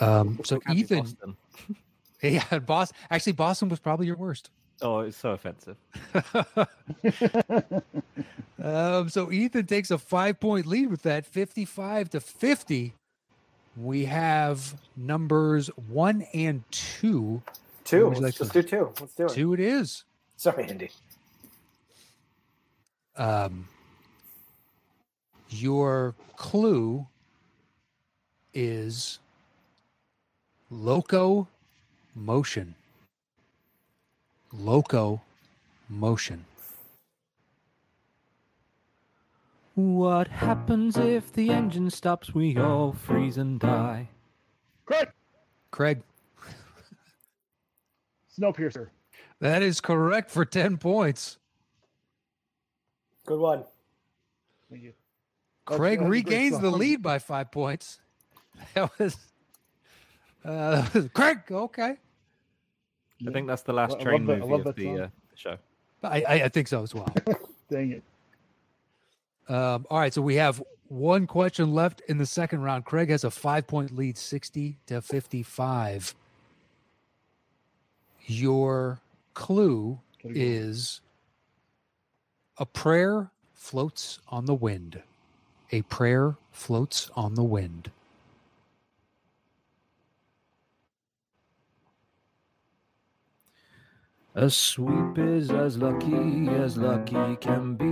[0.00, 1.36] Um, so Ethan, Boston.
[2.22, 2.96] yeah, Boston.
[3.10, 4.50] Actually, Boston was probably your worst.
[4.82, 5.76] Oh, it's so offensive.
[8.62, 12.94] Um, so Ethan takes a five point lead with that 55 to 50.
[13.76, 17.42] We have numbers one and two.
[17.84, 18.08] Two.
[18.08, 18.92] Let's like just to- do two.
[19.00, 19.30] Let's do it.
[19.30, 20.04] Two it is.
[20.36, 20.90] Sorry, Andy.
[23.16, 23.68] Um,
[25.50, 27.06] your clue
[28.54, 29.18] is
[30.70, 31.48] loco
[32.14, 32.74] motion.
[34.52, 35.20] Loco
[35.88, 36.44] motion.
[39.74, 42.34] What happens if the engine stops?
[42.34, 44.08] We all freeze and die.
[44.84, 45.08] Craig.
[45.70, 46.02] Craig,
[48.38, 48.88] Snowpiercer.
[49.40, 51.38] that is correct for 10 points.
[53.24, 53.64] Good one.
[54.68, 54.92] Thank you.
[55.76, 58.00] Craig that's a great regains the lead by five points.
[58.74, 59.16] That was
[60.44, 61.40] uh, Craig.
[61.50, 61.96] Okay,
[63.26, 65.08] I think that's the last I love train that- I movie love of the uh,
[65.34, 65.56] show.
[66.02, 67.12] I, I, I think so as well.
[67.70, 68.02] Dang it.
[69.52, 72.84] Um, all right, so we have one question left in the second round.
[72.84, 76.14] Craig has a five point lead, 60 to 55.
[78.26, 79.00] Your
[79.34, 81.00] clue is
[82.58, 85.02] a prayer floats on the wind.
[85.72, 87.90] A prayer floats on the wind.
[94.34, 97.86] A sweep is as lucky as lucky can be.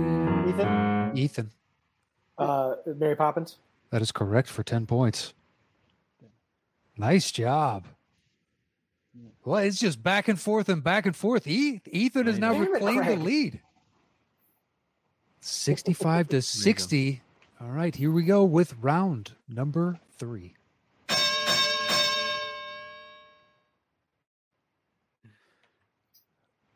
[0.49, 1.51] Ethan, Ethan,
[2.37, 3.57] uh, Mary Poppins.
[3.89, 5.33] that is correct for 10 points.
[6.97, 7.85] Nice job.
[9.43, 11.45] Well, it's just back and forth and back and forth.
[11.47, 13.59] E- Ethan has now Damn reclaimed the lead.
[15.41, 17.21] 65 to 60.
[17.61, 20.53] All right, here we go with round number three.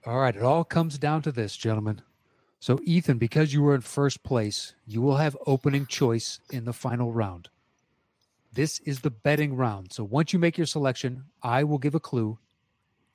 [0.05, 2.01] All right, it all comes down to this, gentlemen.
[2.59, 6.73] So, Ethan, because you were in first place, you will have opening choice in the
[6.73, 7.47] final round.
[8.51, 9.93] This is the betting round.
[9.93, 12.39] So, once you make your selection, I will give a clue.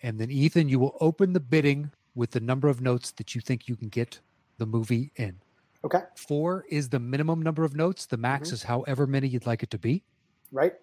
[0.02, 3.42] And then, Ethan, you will open the bidding with the number of notes that you
[3.42, 4.20] think you can get
[4.56, 5.40] the movie in.
[5.88, 8.04] Okay, Four is the minimum number of notes.
[8.04, 8.52] The max Mhm.
[8.52, 10.04] is however many you'd like it to be.
[10.52, 10.74] right.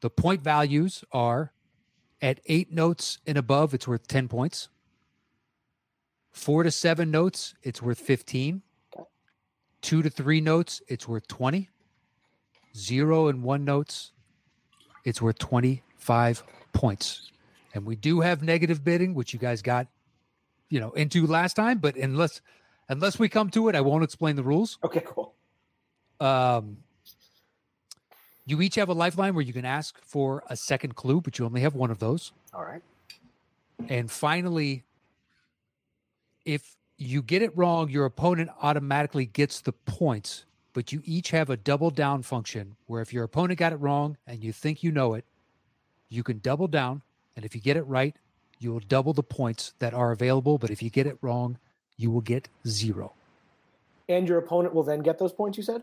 [0.00, 1.52] The point values are
[2.20, 4.68] at eight notes and above, it's worth 10 points.
[6.32, 8.62] Four to seven notes, it's worth 15.
[8.96, 9.04] Okay.
[9.80, 11.68] Two to three notes, it's worth 20.
[12.76, 14.12] Zero and one notes,
[15.04, 17.30] it's worth 25 points.
[17.74, 19.86] And we do have negative bidding, which you guys got,
[20.68, 21.78] you know, into last time.
[21.78, 22.40] But unless
[22.92, 24.78] unless we come to it, I won't explain the rules.
[24.84, 25.34] Okay, cool.
[26.20, 26.78] Um,
[28.46, 31.44] you each have a lifeline where you can ask for a second clue, but you
[31.44, 32.32] only have one of those.
[32.52, 32.82] All right.
[33.88, 34.84] And finally,
[36.44, 41.50] if you get it wrong, your opponent automatically gets the points, but you each have
[41.50, 44.92] a double down function where if your opponent got it wrong and you think you
[44.92, 45.24] know it,
[46.08, 47.02] you can double down.
[47.34, 48.14] And if you get it right,
[48.58, 50.58] you will double the points that are available.
[50.58, 51.58] But if you get it wrong,
[51.96, 53.12] you will get zero.
[54.08, 55.56] And your opponent will then get those points.
[55.56, 55.82] You said.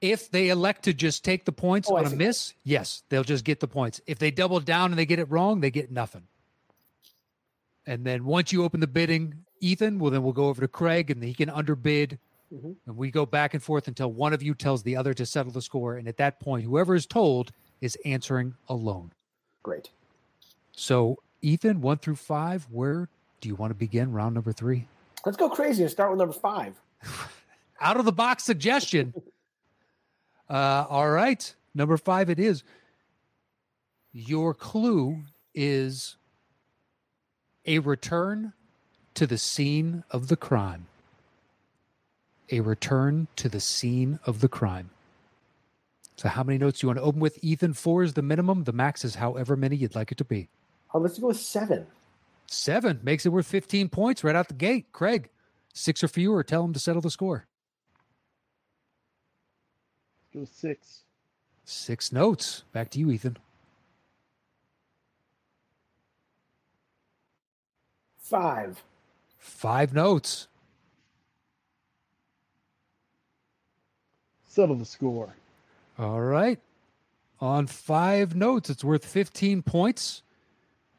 [0.00, 2.16] If they elect to just take the points Oh, on a see.
[2.16, 4.00] miss, yes, they'll just get the points.
[4.06, 6.26] If they double down and they get it wrong, they get nothing.
[7.86, 11.10] And then once you open the bidding, Ethan, well, then we'll go over to Craig
[11.10, 12.18] and he can underbid.
[12.52, 12.76] Mhm.
[12.84, 15.52] And we go back and forth until one of you tells the other to settle
[15.52, 15.96] the score.
[15.96, 19.12] And at that point, whoever is told is answering alone.
[19.62, 19.90] Great.
[20.72, 23.08] So, Ethan, one through five, where
[23.40, 24.88] do you want to begin round number three?
[25.24, 26.80] Let's go crazy and start with number five.
[27.80, 29.14] out of the box suggestion.
[30.48, 32.64] uh, all right, number five, it is.
[34.12, 35.22] Your clue
[35.54, 36.16] is
[37.66, 38.52] a return
[39.14, 40.86] to the scene of the crime.
[42.50, 44.90] A return to the scene of the crime.
[46.16, 47.42] So, how many notes do you want to open with?
[47.42, 48.64] Ethan, four is the minimum.
[48.64, 50.48] The max is however many you'd like it to be.
[50.92, 51.86] Oh, let's go with seven.
[52.52, 54.92] Seven makes it worth 15 points right out the gate.
[54.92, 55.30] Craig,
[55.72, 57.46] six or fewer, tell him to settle the score.
[60.34, 61.04] Go six.
[61.64, 62.64] Six notes.
[62.72, 63.38] Back to you, Ethan.
[68.18, 68.82] Five.
[69.38, 70.48] Five notes.
[74.46, 75.34] Settle the score.
[75.98, 76.60] All right.
[77.40, 80.22] On five notes, it's worth 15 points.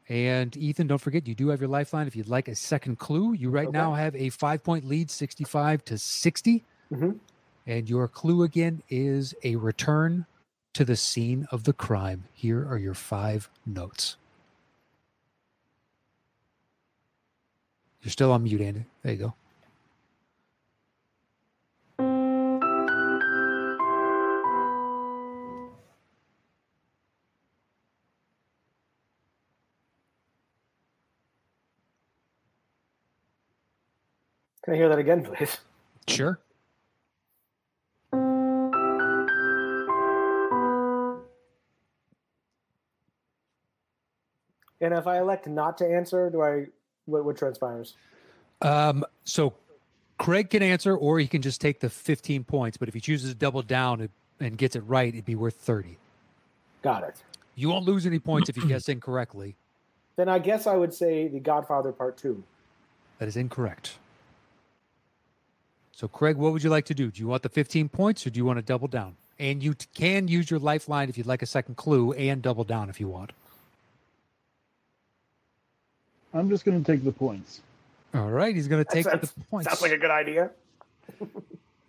[0.08, 2.06] And Ethan, don't forget, you do have your lifeline.
[2.06, 3.76] If you'd like a second clue, you right Okay.
[3.78, 6.64] now have a five point lead, 65 to 60.
[6.92, 7.18] Mhm.
[7.66, 10.26] And your clue again is a return
[10.74, 12.24] to the scene of the crime.
[12.34, 14.16] Here are your five notes.
[18.02, 18.84] You're still on mute, Andy.
[19.02, 19.34] There you go.
[34.64, 35.58] Can I hear that again, please?
[36.08, 36.38] Sure.
[44.80, 46.66] And if I elect not to answer, do I?
[47.06, 47.94] What, what transpires?
[48.62, 49.54] Um, so
[50.18, 52.76] Craig can answer, or he can just take the 15 points.
[52.76, 54.00] But if he chooses to double down
[54.40, 55.96] and- gets it right, it'd be worth 30.
[56.82, 57.14] Got it.
[57.54, 59.56] You won't lose any points if you guess incorrectly.
[60.16, 62.42] Then I guess I would say The Godfather Part Two.
[63.18, 63.94] That is incorrect.
[65.96, 67.12] So, Craig, what would you like to do?
[67.12, 69.14] Do you want the 15 points or do you want to double down?
[69.38, 72.64] And you t- can use your lifeline if you'd like a second clue and double
[72.64, 73.30] down if you want.
[76.32, 77.60] I'm just going to take the points.
[78.12, 79.68] All right, he's going to take the points.
[79.68, 80.50] Sounds like a good idea.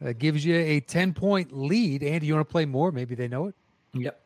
[0.01, 2.03] that gives you a 10 point lead.
[2.03, 2.91] Andy, you want to play more?
[2.91, 3.55] Maybe they know it.
[3.93, 4.19] Yep.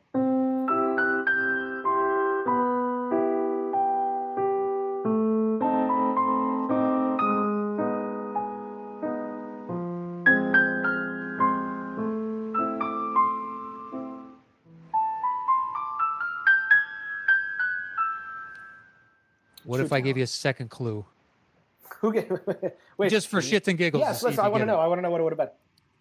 [19.90, 21.06] If I gave you you a second clue?
[22.00, 22.30] who get
[22.98, 24.02] wait Just for shits and giggles.
[24.02, 24.66] Yes, see I want to get it.
[24.68, 24.80] know.
[24.80, 25.50] I want to know what it would have been.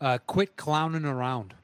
[0.00, 1.54] Uh, quit clowning around.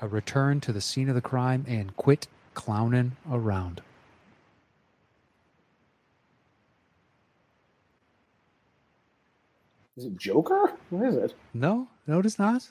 [0.00, 3.82] A return to the scene of the crime and quit clowning around.
[9.96, 10.72] Is it Joker?
[10.90, 11.34] What is it?
[11.54, 12.70] No, no, it is not.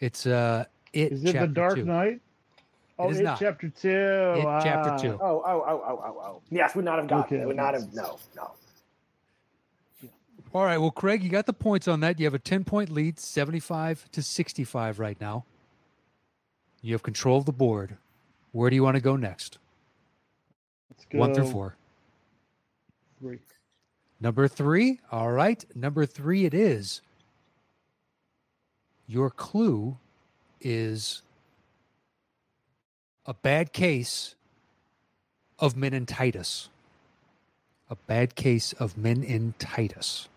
[0.00, 1.12] It's uh, it.
[1.12, 1.84] Is it the Dark Two.
[1.84, 2.20] Knight?
[3.02, 3.38] Oh, is it not.
[3.38, 3.88] chapter two.
[3.88, 5.18] It chapter two.
[5.20, 6.42] Oh, oh, oh, oh, oh, oh.
[6.50, 7.46] Yes, would not have gotten Okay, it.
[7.46, 7.92] Would not have.
[7.92, 8.52] No, no.
[10.54, 10.78] All right.
[10.78, 12.18] Well, Craig, you got the points on that.
[12.20, 15.44] You have a 10 point lead, 75 to 65 right now.
[16.82, 17.96] You have control of the board.
[18.52, 19.58] Where do you want to go next?
[20.90, 21.76] Let's go One through four.
[23.18, 23.38] Three.
[24.20, 25.00] Number three.
[25.10, 25.64] All right.
[25.74, 27.00] Number three, it is.
[29.06, 29.96] Your clue
[30.60, 31.22] is
[33.26, 34.34] a bad case
[35.58, 36.68] of meningitis.
[37.90, 40.28] A bad case of meningitis.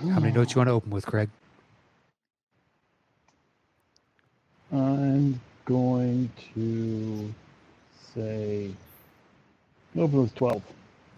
[0.00, 1.28] How many notes you want to open with, Craig?
[4.72, 7.34] I'm going to
[8.14, 8.70] say
[9.96, 10.62] open with twelve.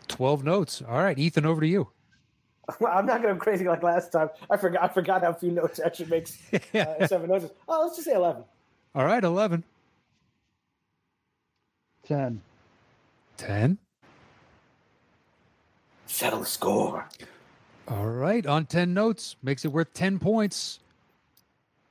[0.09, 0.83] 12 notes.
[0.87, 1.19] All right.
[1.19, 1.89] Ethan, over to you.
[2.81, 4.31] Well, I'm not going to crazy like last time.
[4.49, 4.85] I forgot.
[4.85, 6.39] I forgot how few notes actually makes
[6.75, 7.47] uh, seven notes.
[7.69, 8.45] Oh, let's just say eleven.
[8.95, 9.23] All right.
[9.23, 9.65] 11.
[12.07, 12.41] Ten.
[13.37, 13.79] 10.
[16.07, 17.09] Settle the score.
[17.89, 20.79] All right, on 10 notes makes it worth 10 points.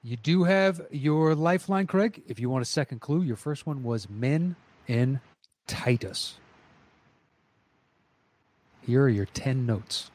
[0.04, 2.24] You do have your lifeline, Craig.
[2.28, 4.56] If you want a second clue, your first one was men
[4.88, 5.20] in
[5.68, 6.36] Titus.
[8.82, 10.10] Here are your 10 notes.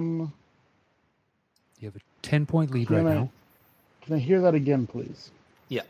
[0.00, 0.32] Um,
[1.78, 3.30] You have a 10 point lead right I- now.
[4.00, 5.30] can I hear that again, please?
[5.68, 5.82] Yeah.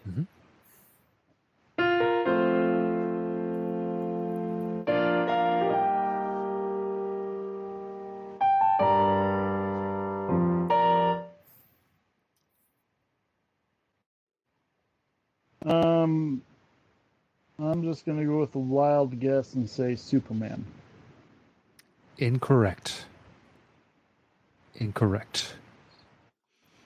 [15.64, 16.42] Um,
[17.58, 20.64] I'm just gonna go with a wild guess and say Superman.
[22.18, 23.06] Incorrect.
[24.80, 25.54] Incorrect.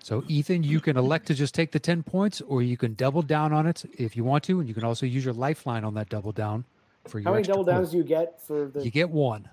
[0.02, 3.22] So, Ethan, you can elect to just take the 10 points, or you can double
[3.22, 4.60] down on it if you want to.
[4.60, 6.64] And you can also use your lifeline on that double down
[7.06, 7.72] for your How many double clue.
[7.72, 8.84] downs do you get for the?
[8.84, 9.48] You get one.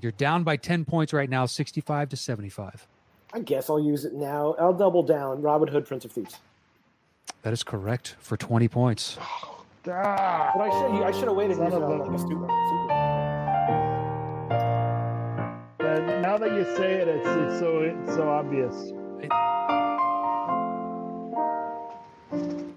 [0.00, 2.86] You're down by 10 points right now, 65 to 75.
[3.32, 4.54] I guess I'll use it now.
[4.58, 5.42] I'll double down.
[5.42, 6.36] Robin Hood, Prince of Thieves.
[7.42, 9.18] That is correct for 20 points.
[9.20, 9.92] Ah, But
[10.62, 11.02] I should.
[11.04, 11.56] I should have waited.
[11.58, 12.46] Son and used it of on a- like a stupid.
[12.48, 13.07] but
[16.22, 18.92] now that you say it, it's, it's so it's so obvious.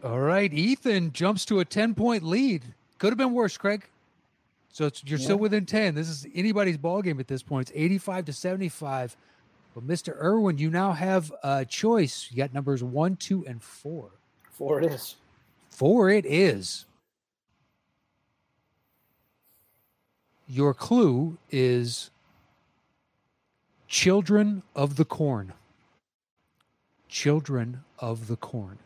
[0.04, 2.64] All right, Ethan jumps to a 10 point lead.
[2.98, 3.86] Could have been worse, Craig.
[4.74, 5.96] So it's, you're still within 10.
[5.96, 7.70] This is anybody's ball game at this point.
[7.70, 9.18] It's 85 to 75.
[9.76, 10.16] But Mr.
[10.22, 12.28] Irwin, you now have a choice.
[12.32, 14.12] You got numbers one, two, and four.
[14.52, 15.16] Four it is.
[15.70, 16.86] Four it is.
[20.48, 22.12] Your clue is
[23.92, 25.52] Children of the Corn.
[27.10, 28.80] Children of the Corn.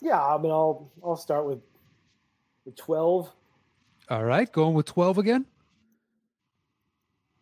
[0.00, 1.58] Yeah, I mean, I'll I'll start with
[2.64, 3.32] with twelve.
[4.08, 5.46] All right, going with 12 again.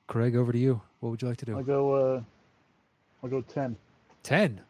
[0.06, 0.80] Craig, over to you.
[1.00, 1.52] What would you like to do?
[1.52, 1.66] I'll do?
[1.66, 1.92] go.
[1.94, 2.22] Uh,
[3.22, 3.76] I'll go ten.
[4.22, 4.62] 10.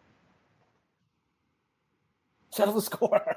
[2.51, 3.37] Settle the score.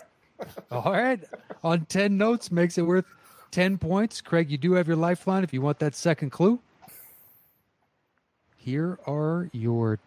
[0.71, 1.23] All right.
[1.63, 3.05] On 10 notes makes it worth
[3.51, 4.21] 10 points.
[4.21, 6.59] Craig, you do have your lifeline if you want that second clue.
[8.55, 9.99] Here are your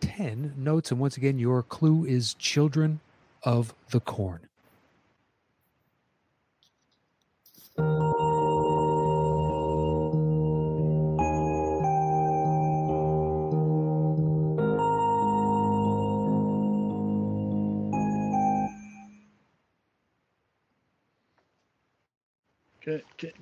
[0.00, 0.90] 10 notes.
[0.90, 3.00] And once again, your clue is Children
[3.42, 4.49] of the Corn.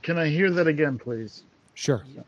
[0.02, 1.42] Can, I hear that again, please?
[1.74, 2.04] Sure.
[2.14, 2.22] Yeah.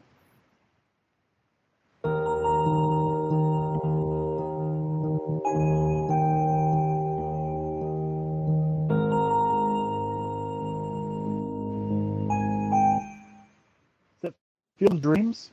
[14.81, 15.51] Field Dreams?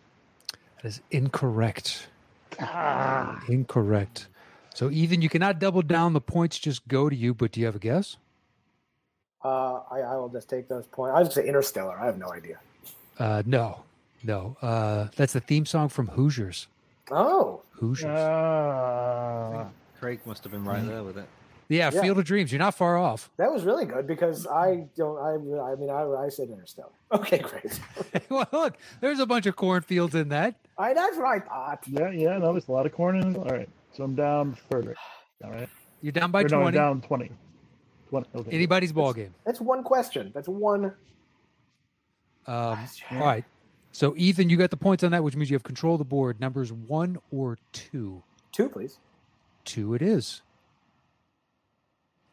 [0.82, 2.08] That is incorrect.
[2.62, 3.44] Ah.
[3.50, 4.30] Incorrect.
[4.74, 6.14] So, Ethan, you cannot double down.
[6.14, 8.16] The points just go to you, but do you have a guess?
[9.48, 11.16] Uh, I, I will just take those points.
[11.16, 11.98] I was going to say Interstellar.
[12.00, 12.60] I have no idea.
[13.18, 13.84] Uh, no,
[14.24, 14.58] no.
[14.62, 16.68] Uh, that's the theme song from Hoosiers.
[17.12, 18.12] Oh, Hoosiers.
[18.20, 19.68] ah.
[20.00, 21.26] Craig must have been right there with it.
[21.70, 22.02] yeah, yeah.
[22.02, 22.52] Field of Dreams.
[22.52, 23.30] You're not far off.
[23.38, 25.18] that was really good because I don't.
[25.18, 25.34] I,
[25.72, 26.90] I mean, I, I said Interstellar.
[27.14, 27.80] Okay, great.
[28.30, 30.56] well, look, there's a bunch of cornfields in that.
[30.78, 31.84] I, that's what I thought.
[31.88, 32.38] Yeah, yeah.
[32.38, 33.38] No, there's a lot of corn in it.
[33.38, 34.96] All right, so I'm down further.
[35.44, 35.70] All right.
[36.02, 37.32] You're down by Or no, I'm 20.
[38.10, 38.28] Twenty.
[38.36, 38.52] Okay.
[38.52, 39.34] Anybody's ball game.
[39.46, 40.32] That's one question.
[40.34, 40.94] That's one.
[42.46, 42.80] Um,
[43.12, 43.46] all right.
[43.92, 46.06] So, Ethan, you got the points on that, which means you have control of the
[46.06, 46.40] board.
[46.40, 48.24] Numbers one or two.
[48.52, 49.00] Two, please.
[49.66, 50.42] Two it is.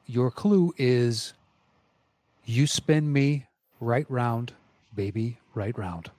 [0.07, 1.33] Your clue is
[2.45, 3.47] you spin me
[3.81, 4.53] right round,
[4.95, 6.11] baby, right round.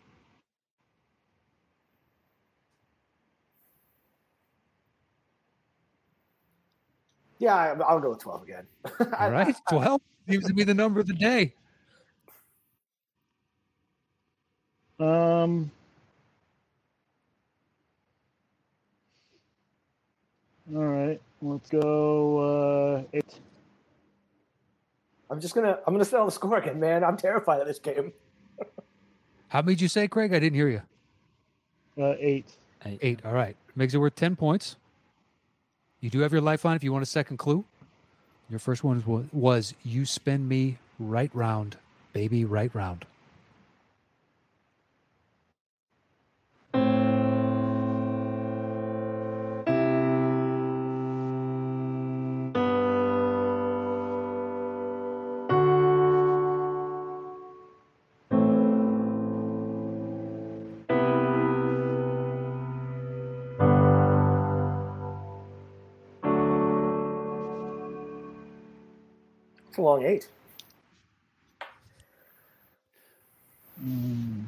[7.39, 8.65] Yeah, I, I'll go with twelve again.
[9.19, 9.55] All right.
[9.69, 11.53] 12 seems to be the number of the day.
[14.99, 15.71] Um.
[20.73, 23.39] All right, let's go uh, eight.
[25.29, 25.79] I'm just gonna.
[25.86, 27.03] I'm gonna settle the score again, man.
[27.03, 28.13] I'm terrified of this game.
[29.49, 30.33] How many did you say, Craig?
[30.33, 30.81] I didn't hear you.
[32.01, 32.51] Uh, eight.
[33.01, 33.21] Eight.
[33.25, 33.55] All right.
[33.75, 34.75] Makes it worth 10 points.
[36.06, 37.66] You do have your lifeline if you want a second clue.
[38.47, 41.78] Your first one was, was you spin me right round,
[42.14, 43.06] baby, right round.
[69.95, 70.27] Long eight.
[73.83, 74.45] Mm.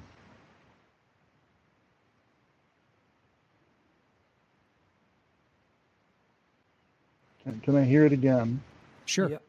[7.43, 8.61] Can, can I hear it again?
[9.05, 9.29] Sure.
[9.29, 9.41] Yep.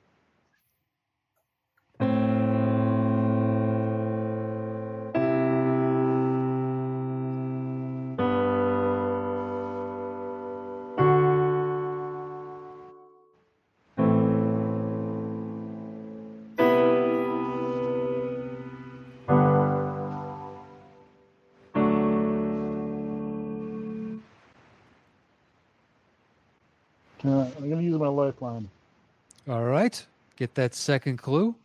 [30.39, 31.57] Get that second clue.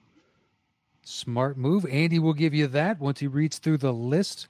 [1.03, 1.85] Smart move.
[1.85, 4.47] Andy will give you that once he reads through the list.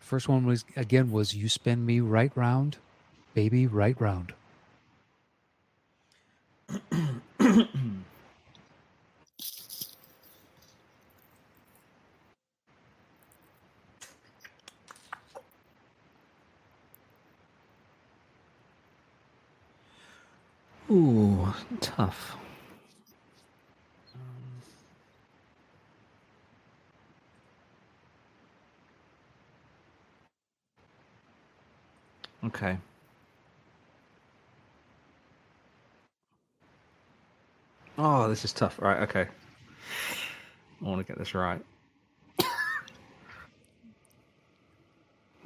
[0.00, 2.78] First one was again was you spin me right round,
[3.34, 4.32] baby, right round.
[20.90, 22.38] Ooh, tough.
[32.56, 32.78] Okay.
[37.98, 38.80] Oh, this is tough.
[38.80, 39.26] Right, okay.
[40.80, 41.62] I want to get this right.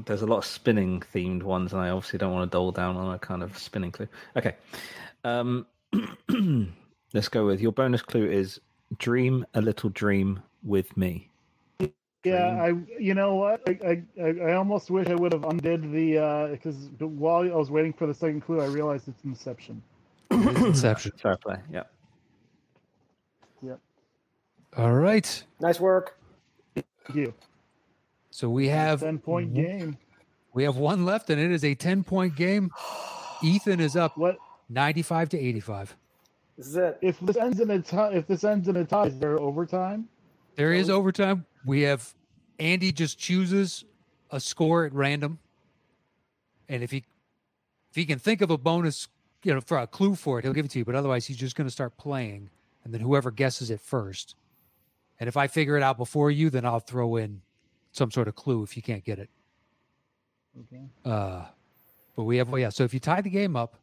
[0.06, 2.96] There's a lot of spinning themed ones, and I obviously don't want to dole down
[2.96, 4.06] on a kind of spinning clue.
[4.36, 4.54] Okay.
[5.24, 5.66] Um,
[7.12, 8.60] let's go with your bonus clue is
[8.98, 11.29] dream a little dream with me.
[12.24, 12.74] Yeah, I.
[12.98, 13.62] You know what?
[13.68, 17.54] I I, I I almost wish I would have undid the uh, because while I
[17.54, 19.82] was waiting for the second clue, I realized it's Inception.
[20.30, 21.12] It is Inception.
[21.16, 21.56] Fair play.
[21.72, 21.82] Yeah.
[24.76, 25.44] All right.
[25.60, 26.16] Nice work.
[26.74, 27.34] Thank you.
[28.30, 29.98] So we have Ten point game.
[30.54, 32.70] we have one left, and it is a ten point game.
[33.42, 34.36] Ethan is up What
[34.68, 35.96] ninety five to eighty five.
[36.56, 36.98] This is it.
[37.02, 38.12] if this ends in a tie?
[38.12, 40.08] If this ends in a tie, is there overtime?
[40.56, 41.46] There is overtime.
[41.64, 42.14] We have
[42.58, 43.84] Andy just chooses
[44.30, 45.38] a score at random,
[46.68, 47.04] and if he
[47.90, 49.08] if he can think of a bonus,
[49.42, 50.84] you know, for a clue for it, he'll give it to you.
[50.84, 52.50] But otherwise, he's just going to start playing,
[52.84, 54.36] and then whoever guesses it first.
[55.18, 57.42] And if I figure it out before you, then I'll throw in
[57.92, 59.28] some sort of clue if you can't get it.
[60.58, 60.84] Okay.
[61.04, 61.44] Uh,
[62.16, 62.70] but we have, well, yeah.
[62.70, 63.76] So if you tie the game up,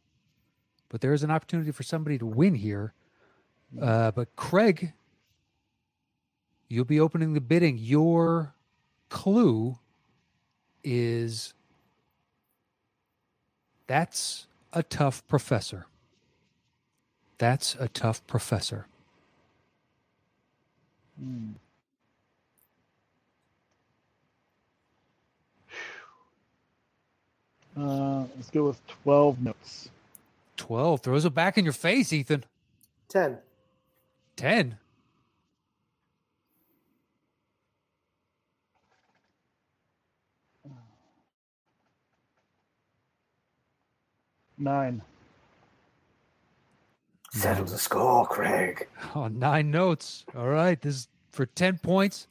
[0.88, 2.92] but there is an opportunity for somebody to win here.
[3.80, 4.92] Uh, but Craig,
[6.68, 7.78] you'll be opening the bidding.
[7.78, 8.54] Your
[9.08, 9.78] clue
[10.84, 11.54] is
[13.86, 15.86] that's a tough professor.
[17.38, 18.86] That's a tough professor.
[21.18, 21.52] Hmm.
[27.76, 29.88] Uh, let's go with 12 notes.
[30.56, 32.44] 12 throws it back in your face, Ethan.
[33.08, 33.38] 10.
[34.36, 34.78] 10.
[44.58, 45.02] Nine.
[47.30, 48.88] Settle the score, Craig.
[49.14, 50.24] Oh, nine notes.
[50.36, 50.80] All right.
[50.80, 52.26] This is for 10 points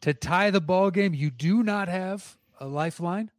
[0.00, 1.14] to tie the ball game.
[1.14, 3.30] You do not have a lifeline.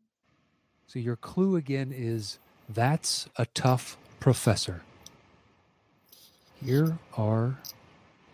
[0.85, 4.83] So your clue again is that's a tough professor.
[6.63, 7.57] Here are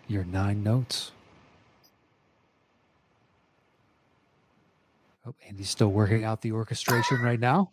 [0.08, 1.12] your nine notes.
[5.26, 7.72] Oh, Andy's still working out the orchestration right now.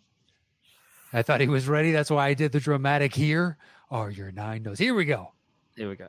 [1.13, 1.91] I thought he was ready.
[1.91, 3.57] That's why I did the dramatic here
[3.89, 4.79] are your nine notes.
[4.79, 5.33] Here we go.
[5.75, 6.07] Here we go.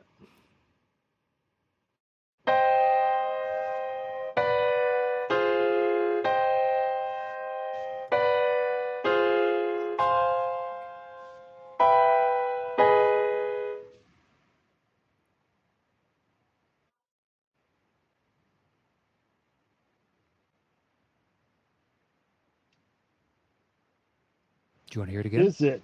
[24.93, 25.41] Do you want to hear it again?
[25.41, 25.81] Is it?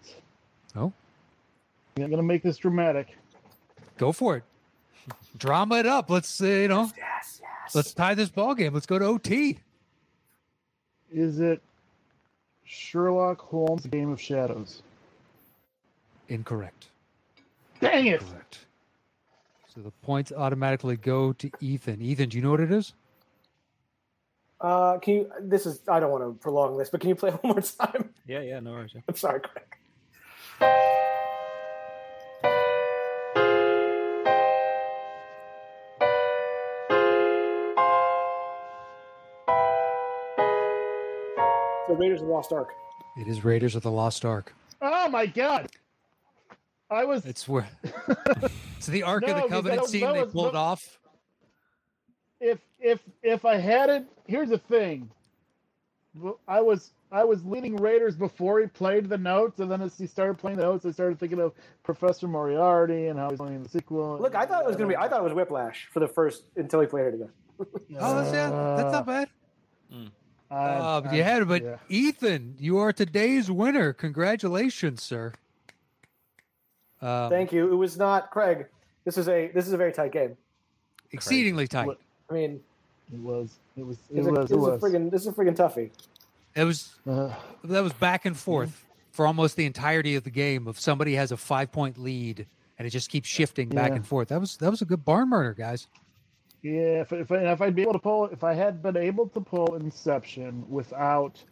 [0.76, 0.94] Oh.
[1.98, 3.18] I'm gonna make this dramatic.
[3.98, 4.44] Go for it.
[5.36, 6.12] Drama it up.
[6.12, 6.92] Let's uh, you know.
[6.96, 7.74] Yes, yes.
[7.74, 8.72] Let's tie this ball game.
[8.72, 9.58] Let's go to OT.
[11.12, 11.60] Is it
[12.66, 14.84] Sherlock Holmes: Game of Shadows?
[16.28, 16.90] Incorrect.
[17.82, 18.20] Dang it!
[18.20, 18.60] Correct.
[19.74, 22.00] So the points automatically go to Ethan.
[22.00, 22.94] Ethan, do you know what it is?
[24.62, 25.32] Uh, can you?
[25.42, 25.80] This is.
[25.88, 28.10] I don't want to prolong this, but can you play one more time?
[28.28, 28.92] Yeah, yeah, no worries.
[28.94, 29.02] yeah.
[29.08, 29.66] I'm sorry, Craig.
[41.88, 42.70] So Raiders of the Lost Ark.
[43.18, 44.54] It is Raiders of the Lost Ark.
[44.82, 45.68] Oh my god!
[46.92, 47.68] I was It's where
[48.78, 51.00] it's the Ark No, of the Covenant that was- scene they pulled that- off.
[52.40, 54.06] If if if I had it.
[54.28, 55.10] Here's the thing.
[56.48, 60.08] I was I was leaning Raiders before he played the notes, and then as he
[60.08, 63.70] started playing the notes, I started thinking of Professor Moriarty and how he's playing the
[63.70, 64.18] sequel.
[64.20, 64.98] Look, I thought it was gonna be.
[64.98, 67.30] I thought it was Whiplash for the first until he played it again.
[68.00, 69.30] Oh, that's, yeah, that's not bad.
[70.50, 71.48] I, Uh, but you had it.
[71.48, 71.76] But yeah.
[71.90, 73.92] Ethan, you are today's winner.
[73.92, 75.34] Congratulations, sir.
[77.02, 77.72] Um, Thank you.
[77.72, 78.68] It was not Craig.
[79.06, 80.38] This is a this is a very tight game.
[81.12, 81.90] exceedingly tight.
[82.30, 82.60] What- I mean,
[83.12, 83.60] It was.
[83.76, 83.98] It was.
[84.12, 84.50] It it's was.
[84.50, 84.82] this It is a was.
[84.82, 85.90] friggin' this is a friggin' toughie.
[86.56, 90.68] It was Uh, that was back and forth for almost the entirety of the game.
[90.68, 92.46] If somebody has a five point lead
[92.78, 93.96] and it just keeps shifting back Yeah.
[93.98, 95.88] and forth, that was that was a good barn murder, guys.
[96.62, 97.02] yeah.
[97.02, 99.42] If if, I, if I'd be able to pull, if I had been able to
[99.42, 101.44] pull Inception without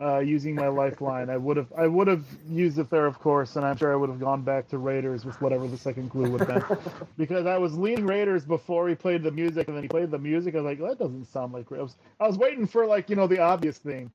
[0.00, 1.72] uh, using my lifeline, I would have.
[1.76, 4.42] I would have used it there, of course, and I'm sure I would have gone
[4.42, 6.78] back to Raiders with whatever the second clue would have been.
[7.18, 10.18] because I was leaning Raiders before he played the music, and then he played the
[10.18, 10.54] music.
[10.54, 11.96] I was like, that doesn't sound like Raiders.
[12.20, 14.12] I was waiting for like you know the obvious thing,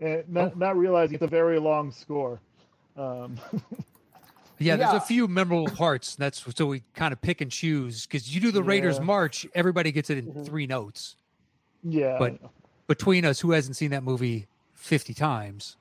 [0.00, 0.58] and not, Oh.
[0.58, 2.40] not realizing it's a very long score.
[2.96, 3.36] Um,
[4.60, 4.98] Yeah, there's Yeah.
[4.98, 6.14] a few memorable parts.
[6.14, 9.04] That's so we kind of pick and choose because you do the Raiders Yeah.
[9.04, 10.46] March, everybody gets it in Mhm.
[10.46, 11.16] three notes.
[11.82, 12.38] yeah, But-
[12.86, 15.76] Between us, who hasn't seen that movie fifty times?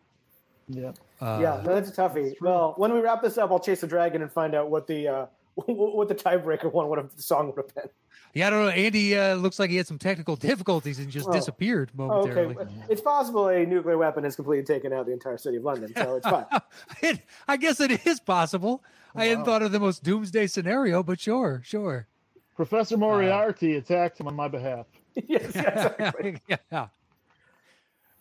[0.70, 0.92] yeah.
[1.22, 2.30] Uh, yeah, no, that's a toughie.
[2.30, 2.42] That's.
[2.42, 5.08] Well, when we wrap this up, I'll chase the dragon and find out what the
[5.08, 5.26] uh,
[5.56, 7.90] what the tiebreaker one would have the song would have been.
[8.34, 8.48] yeah.
[8.48, 8.70] I don't know.
[8.72, 11.32] Andy uh, looks like he had some technical difficulties and just Oh.
[11.32, 12.56] disappeared Oh, momentarily.
[12.58, 15.94] okay, it's possible a nuclear weapon has completely taken out the entire city of London,
[15.96, 16.46] so it's fine.
[17.02, 18.84] It- I guess it is possible.
[19.16, 22.08] I hadn't thought of the most doomsday scenario, but sure, sure.
[22.56, 24.88] Professor Moriarty attacked him on my behalf.
[25.16, 26.38] yes, yes, exactly.
[26.48, 26.88] yeah.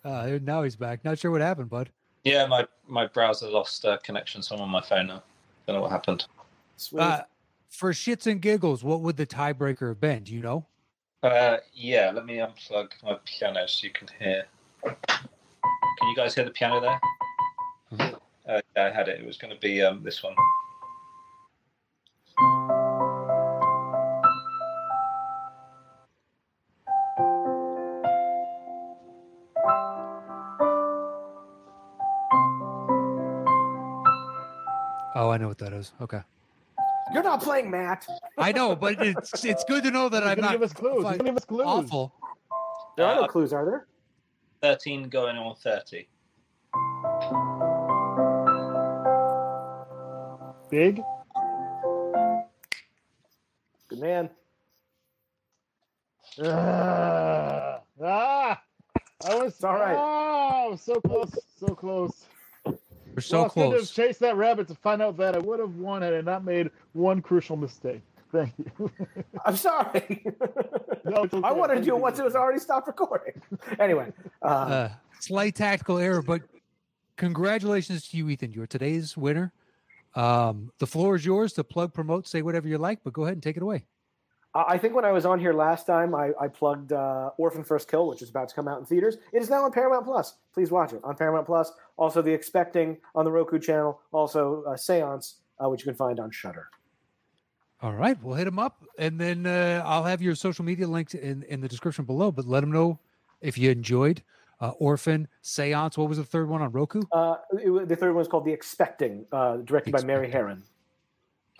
[0.04, 1.04] Uh, now he's back.
[1.04, 1.90] Not sure what happened, bud.
[2.24, 5.22] Yeah, my, my browser lost uh, connection, so I'm on my phone now.
[5.66, 6.26] Don't know what happened.
[6.76, 7.00] Sweet.
[7.00, 7.22] Uh,
[7.68, 10.24] for shits and giggles, what would the tiebreaker have been?
[10.24, 10.66] Do you know?
[11.22, 14.44] Uh, yeah, let me unplug my piano so you can hear.
[14.84, 17.00] Can you guys hear the piano there?
[17.92, 18.18] Mhm.
[18.48, 19.20] Uh, yeah, I had it.
[19.20, 20.34] It was going to be um, this one.
[35.32, 35.92] I know what that is.
[36.00, 36.20] Okay.
[37.12, 38.06] You're not playing Matt.
[38.38, 40.94] I know, but it's it's good to know that He's I'm not give us clues.
[40.96, 41.66] He's fucking give us clues.
[41.66, 42.14] awful.
[42.96, 43.86] There are no Uh, clues, are there?
[44.62, 46.08] 13 going on 30.
[50.70, 51.02] Big.
[53.88, 54.30] Good man.
[56.42, 58.62] Ah, ah,
[59.28, 59.96] I was It's all right.
[59.98, 62.24] Oh, so close, so close.
[63.14, 63.90] We're so well, I could have close.
[63.90, 66.70] chased that rabbit to find out that I would have won had I not made
[66.92, 68.00] one crucial mistake.
[68.32, 68.90] Thank you.
[69.44, 70.24] I'm sorry.
[71.04, 71.46] No, it's okay.
[71.46, 73.42] I wanted to do it once it was already stopped recording.
[73.80, 74.88] Anyway, uh, Uh,
[75.18, 76.42] slight tactical error, but
[77.16, 78.52] congratulations to you, Ethan.
[78.52, 79.52] You're today's winner.
[80.14, 83.34] Um, the floor is yours to plug, promote, say whatever you like, but go ahead
[83.34, 83.84] and take it away.
[84.54, 87.90] I think when I was on here last time, I, I plugged uh, Orphan First
[87.90, 89.16] Kill, which is about to come out in theaters.
[89.32, 90.34] It is now on Paramount Plus.
[90.52, 91.72] Please watch it on Paramount Plus.
[91.96, 94.00] Also, The Expecting on the Roku channel.
[94.12, 96.68] Also, uh, Seance, uh, which you can find on Shudder.
[97.80, 101.14] All right, we'll hit them up, and then uh, I'll have your social media links
[101.14, 102.30] in, in the description below.
[102.30, 102.98] But let them know
[103.40, 104.22] if you enjoyed
[104.60, 105.96] uh, Orphan, Seance.
[105.96, 107.02] What was the third one on Roku?
[107.10, 110.62] Uh, it the third one is called The Expecting, uh, directed by Mary Expecting.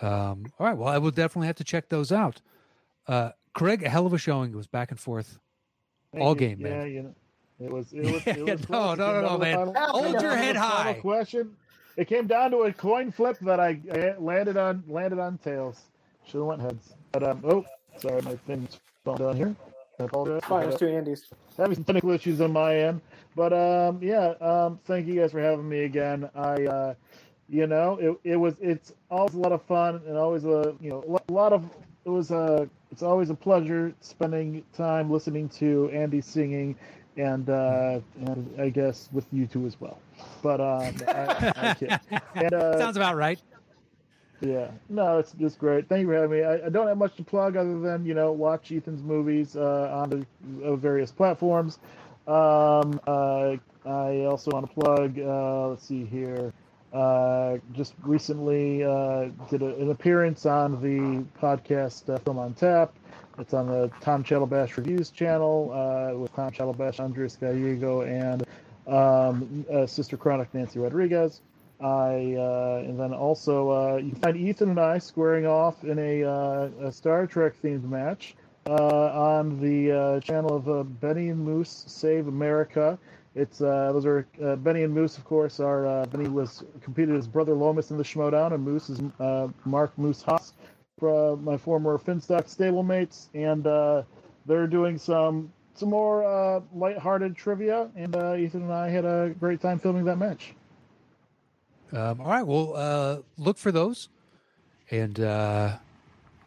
[0.01, 0.07] Harron.
[0.30, 2.40] Um, all right, well, I will definitely have to check those out.
[3.07, 4.53] Uh, Craig, a hell of a showing.
[4.53, 5.38] It was back and forth.
[6.12, 6.36] Thank all you.
[6.40, 6.90] game, yeah, man.
[6.90, 7.14] You know,
[7.61, 7.92] it was.
[7.92, 8.26] It was.
[8.26, 9.72] It was no, no, no, no, man.
[9.72, 10.94] final- Hold your head high.
[11.00, 11.57] Question.
[11.96, 14.82] It came down to a coin flip that I, I landed on.
[14.88, 15.80] Landed on tails.
[16.26, 16.94] Should have went heads.
[17.12, 17.40] But um.
[17.44, 17.64] Oh,
[17.98, 19.57] sorry, my thing's falling down here.
[20.00, 20.42] I apologize.
[20.48, 21.24] Fine, there's two Andes.
[21.57, 23.00] having some technical issues on my end.
[23.36, 26.28] But um, yeah, um, thank you guys for having me again.
[26.34, 26.94] I, uh,
[27.48, 30.90] you know, it, it was it's always a lot of fun and always a you
[30.90, 31.64] know a lot of
[32.05, 36.76] it was a it's always a pleasure spending time listening to Andy singing
[37.16, 39.99] and uh, and I guess with you two as well.
[40.43, 42.01] But um, I, I.
[42.34, 43.40] And, uh, Sounds about right.
[44.40, 45.88] yeah, no, it's just great.
[45.88, 46.45] Thank you for having me.
[46.45, 49.90] I, I don't have much to plug other than you know watch Ethan's movies uh,
[49.93, 50.26] on the
[50.64, 51.78] uh, various platforms.
[52.26, 55.18] Um, uh, I also want to plug.
[55.18, 56.53] Uh, let's see here.
[56.93, 62.93] Uh, just recently uh, did a, an appearance on the podcast uh, Film on Tap.
[63.38, 68.45] It's on the Tom Chatalbash Reviews channel uh, with Tom Chatalbash, Andres Gallego, and
[68.86, 71.40] um, uh, Sister Chronic Nancy Rodriguez.
[71.80, 76.93] I uh, and then also you find Ethan and I squaring off in a, a
[76.93, 78.36] Star Trek themed match
[78.66, 82.99] on the channel of Benny and Moose Save America.
[83.35, 85.59] It's uh, those are uh, Benny and Moose, of course.
[85.59, 89.49] Are uh, Benny was competed as brother Lomas in the Schmodown, and Moose is uh,
[89.64, 90.53] Mark Moose Haas,
[91.03, 94.03] uh, my former Finstock stablemates, and uh,
[94.45, 97.89] they're doing some some more uh, lighthearted trivia.
[97.97, 100.55] And uh, Ethan and I had a great time filming that match.
[101.93, 102.47] Um, all right.
[102.47, 104.09] Well, uh, look for those.
[104.91, 105.76] And uh,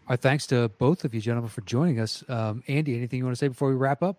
[0.08, 2.24] our thanks to both of you gentlemen for joining us.
[2.30, 4.18] Um, Andy, anything you want to say before we wrap up?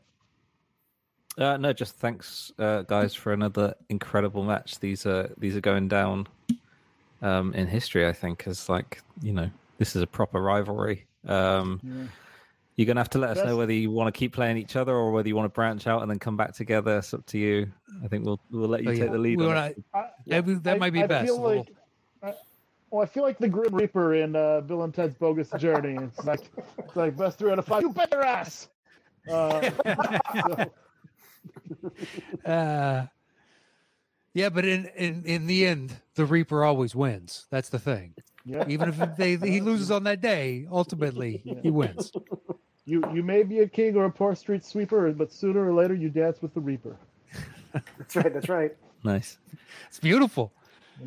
[1.38, 4.78] Uh, no, just thanks, uh, guys, for another incredible match.
[4.80, 6.26] These are these are going down
[7.22, 11.06] um, in history, I think, as like you know, this is a proper rivalry.
[11.26, 12.04] Um, Yeah.
[12.76, 14.76] You're gonna have to let us Best- know whether you want to keep playing each
[14.76, 16.98] other or whether you want to branch out and then come back together.
[16.98, 17.72] It's up to you.
[18.04, 19.40] I think we'll we'll let you Oh, take the lead.
[19.40, 21.24] On wanna- I- That, would- that I- might be I best.
[21.26, 21.72] Feel like,
[22.22, 22.34] I,
[22.90, 25.96] well, I feel like the Grim Reaper in uh, Bill and Ted's Bogus Journey.
[26.02, 27.80] It's like, it's like best three out of five.
[27.82, 28.68] You better your ass.
[29.32, 29.70] Uh,
[30.34, 30.70] so,
[32.44, 33.06] uh,
[34.34, 37.46] yeah, but in, in in the end, the Reaper always wins.
[37.50, 38.14] That's the thing.
[38.44, 42.12] yeah, Even if they he loses on that day, ultimately he wins.
[42.84, 45.94] you you may be a king or a poor street sweeper, but sooner or later
[45.94, 46.96] you dance with the Reaper.
[47.98, 48.32] That's right.
[48.34, 48.76] That's right.
[49.04, 49.38] Nice.
[49.88, 50.52] It's beautiful.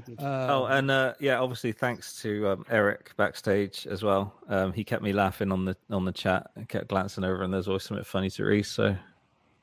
[0.06, 0.20] Thank.
[0.22, 4.34] Uh, Oh, and uh, yeah, obviously thanks to um, Eric backstage as well.
[4.48, 6.52] Um, he kept me laughing on the on the chat.
[6.56, 8.66] and kept glancing over, and there's always something funny to read.
[8.68, 8.96] So,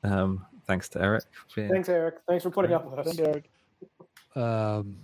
[0.03, 1.23] um, thanks to Eric.
[1.47, 2.15] for being- Thanks, Eric.
[2.27, 3.05] Thanks for putting up with us.
[3.07, 3.49] Thank you, Eric.
[4.35, 4.97] Um,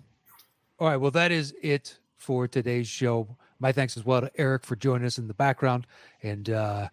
[0.79, 0.97] all right.
[0.97, 3.35] Well, that is it for today's show.
[3.59, 5.87] My thanks as well to Eric for joining us in the background.
[6.21, 6.89] And uh,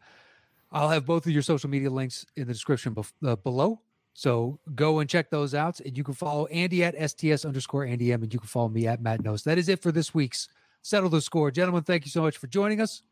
[0.72, 3.80] I'll have both of your social media links in the description bef- uh, below.
[4.14, 5.80] So go and check those out.
[5.80, 8.22] And you can follow Andy at STS underscore Andy M.
[8.22, 9.44] And you can follow me at Matt Knost.
[9.44, 10.48] That is it for this week's
[10.82, 11.50] Settle the Score.
[11.50, 13.02] Gentlemen, thank you so much for joining us.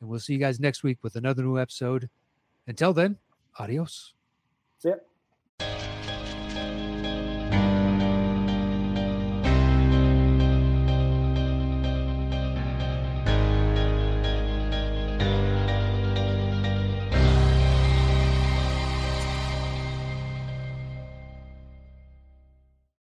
[0.00, 2.08] And we'll see you guys next week with another new episode.
[2.66, 3.16] Until then,
[3.58, 4.12] adios.
[4.82, 5.15] That's it.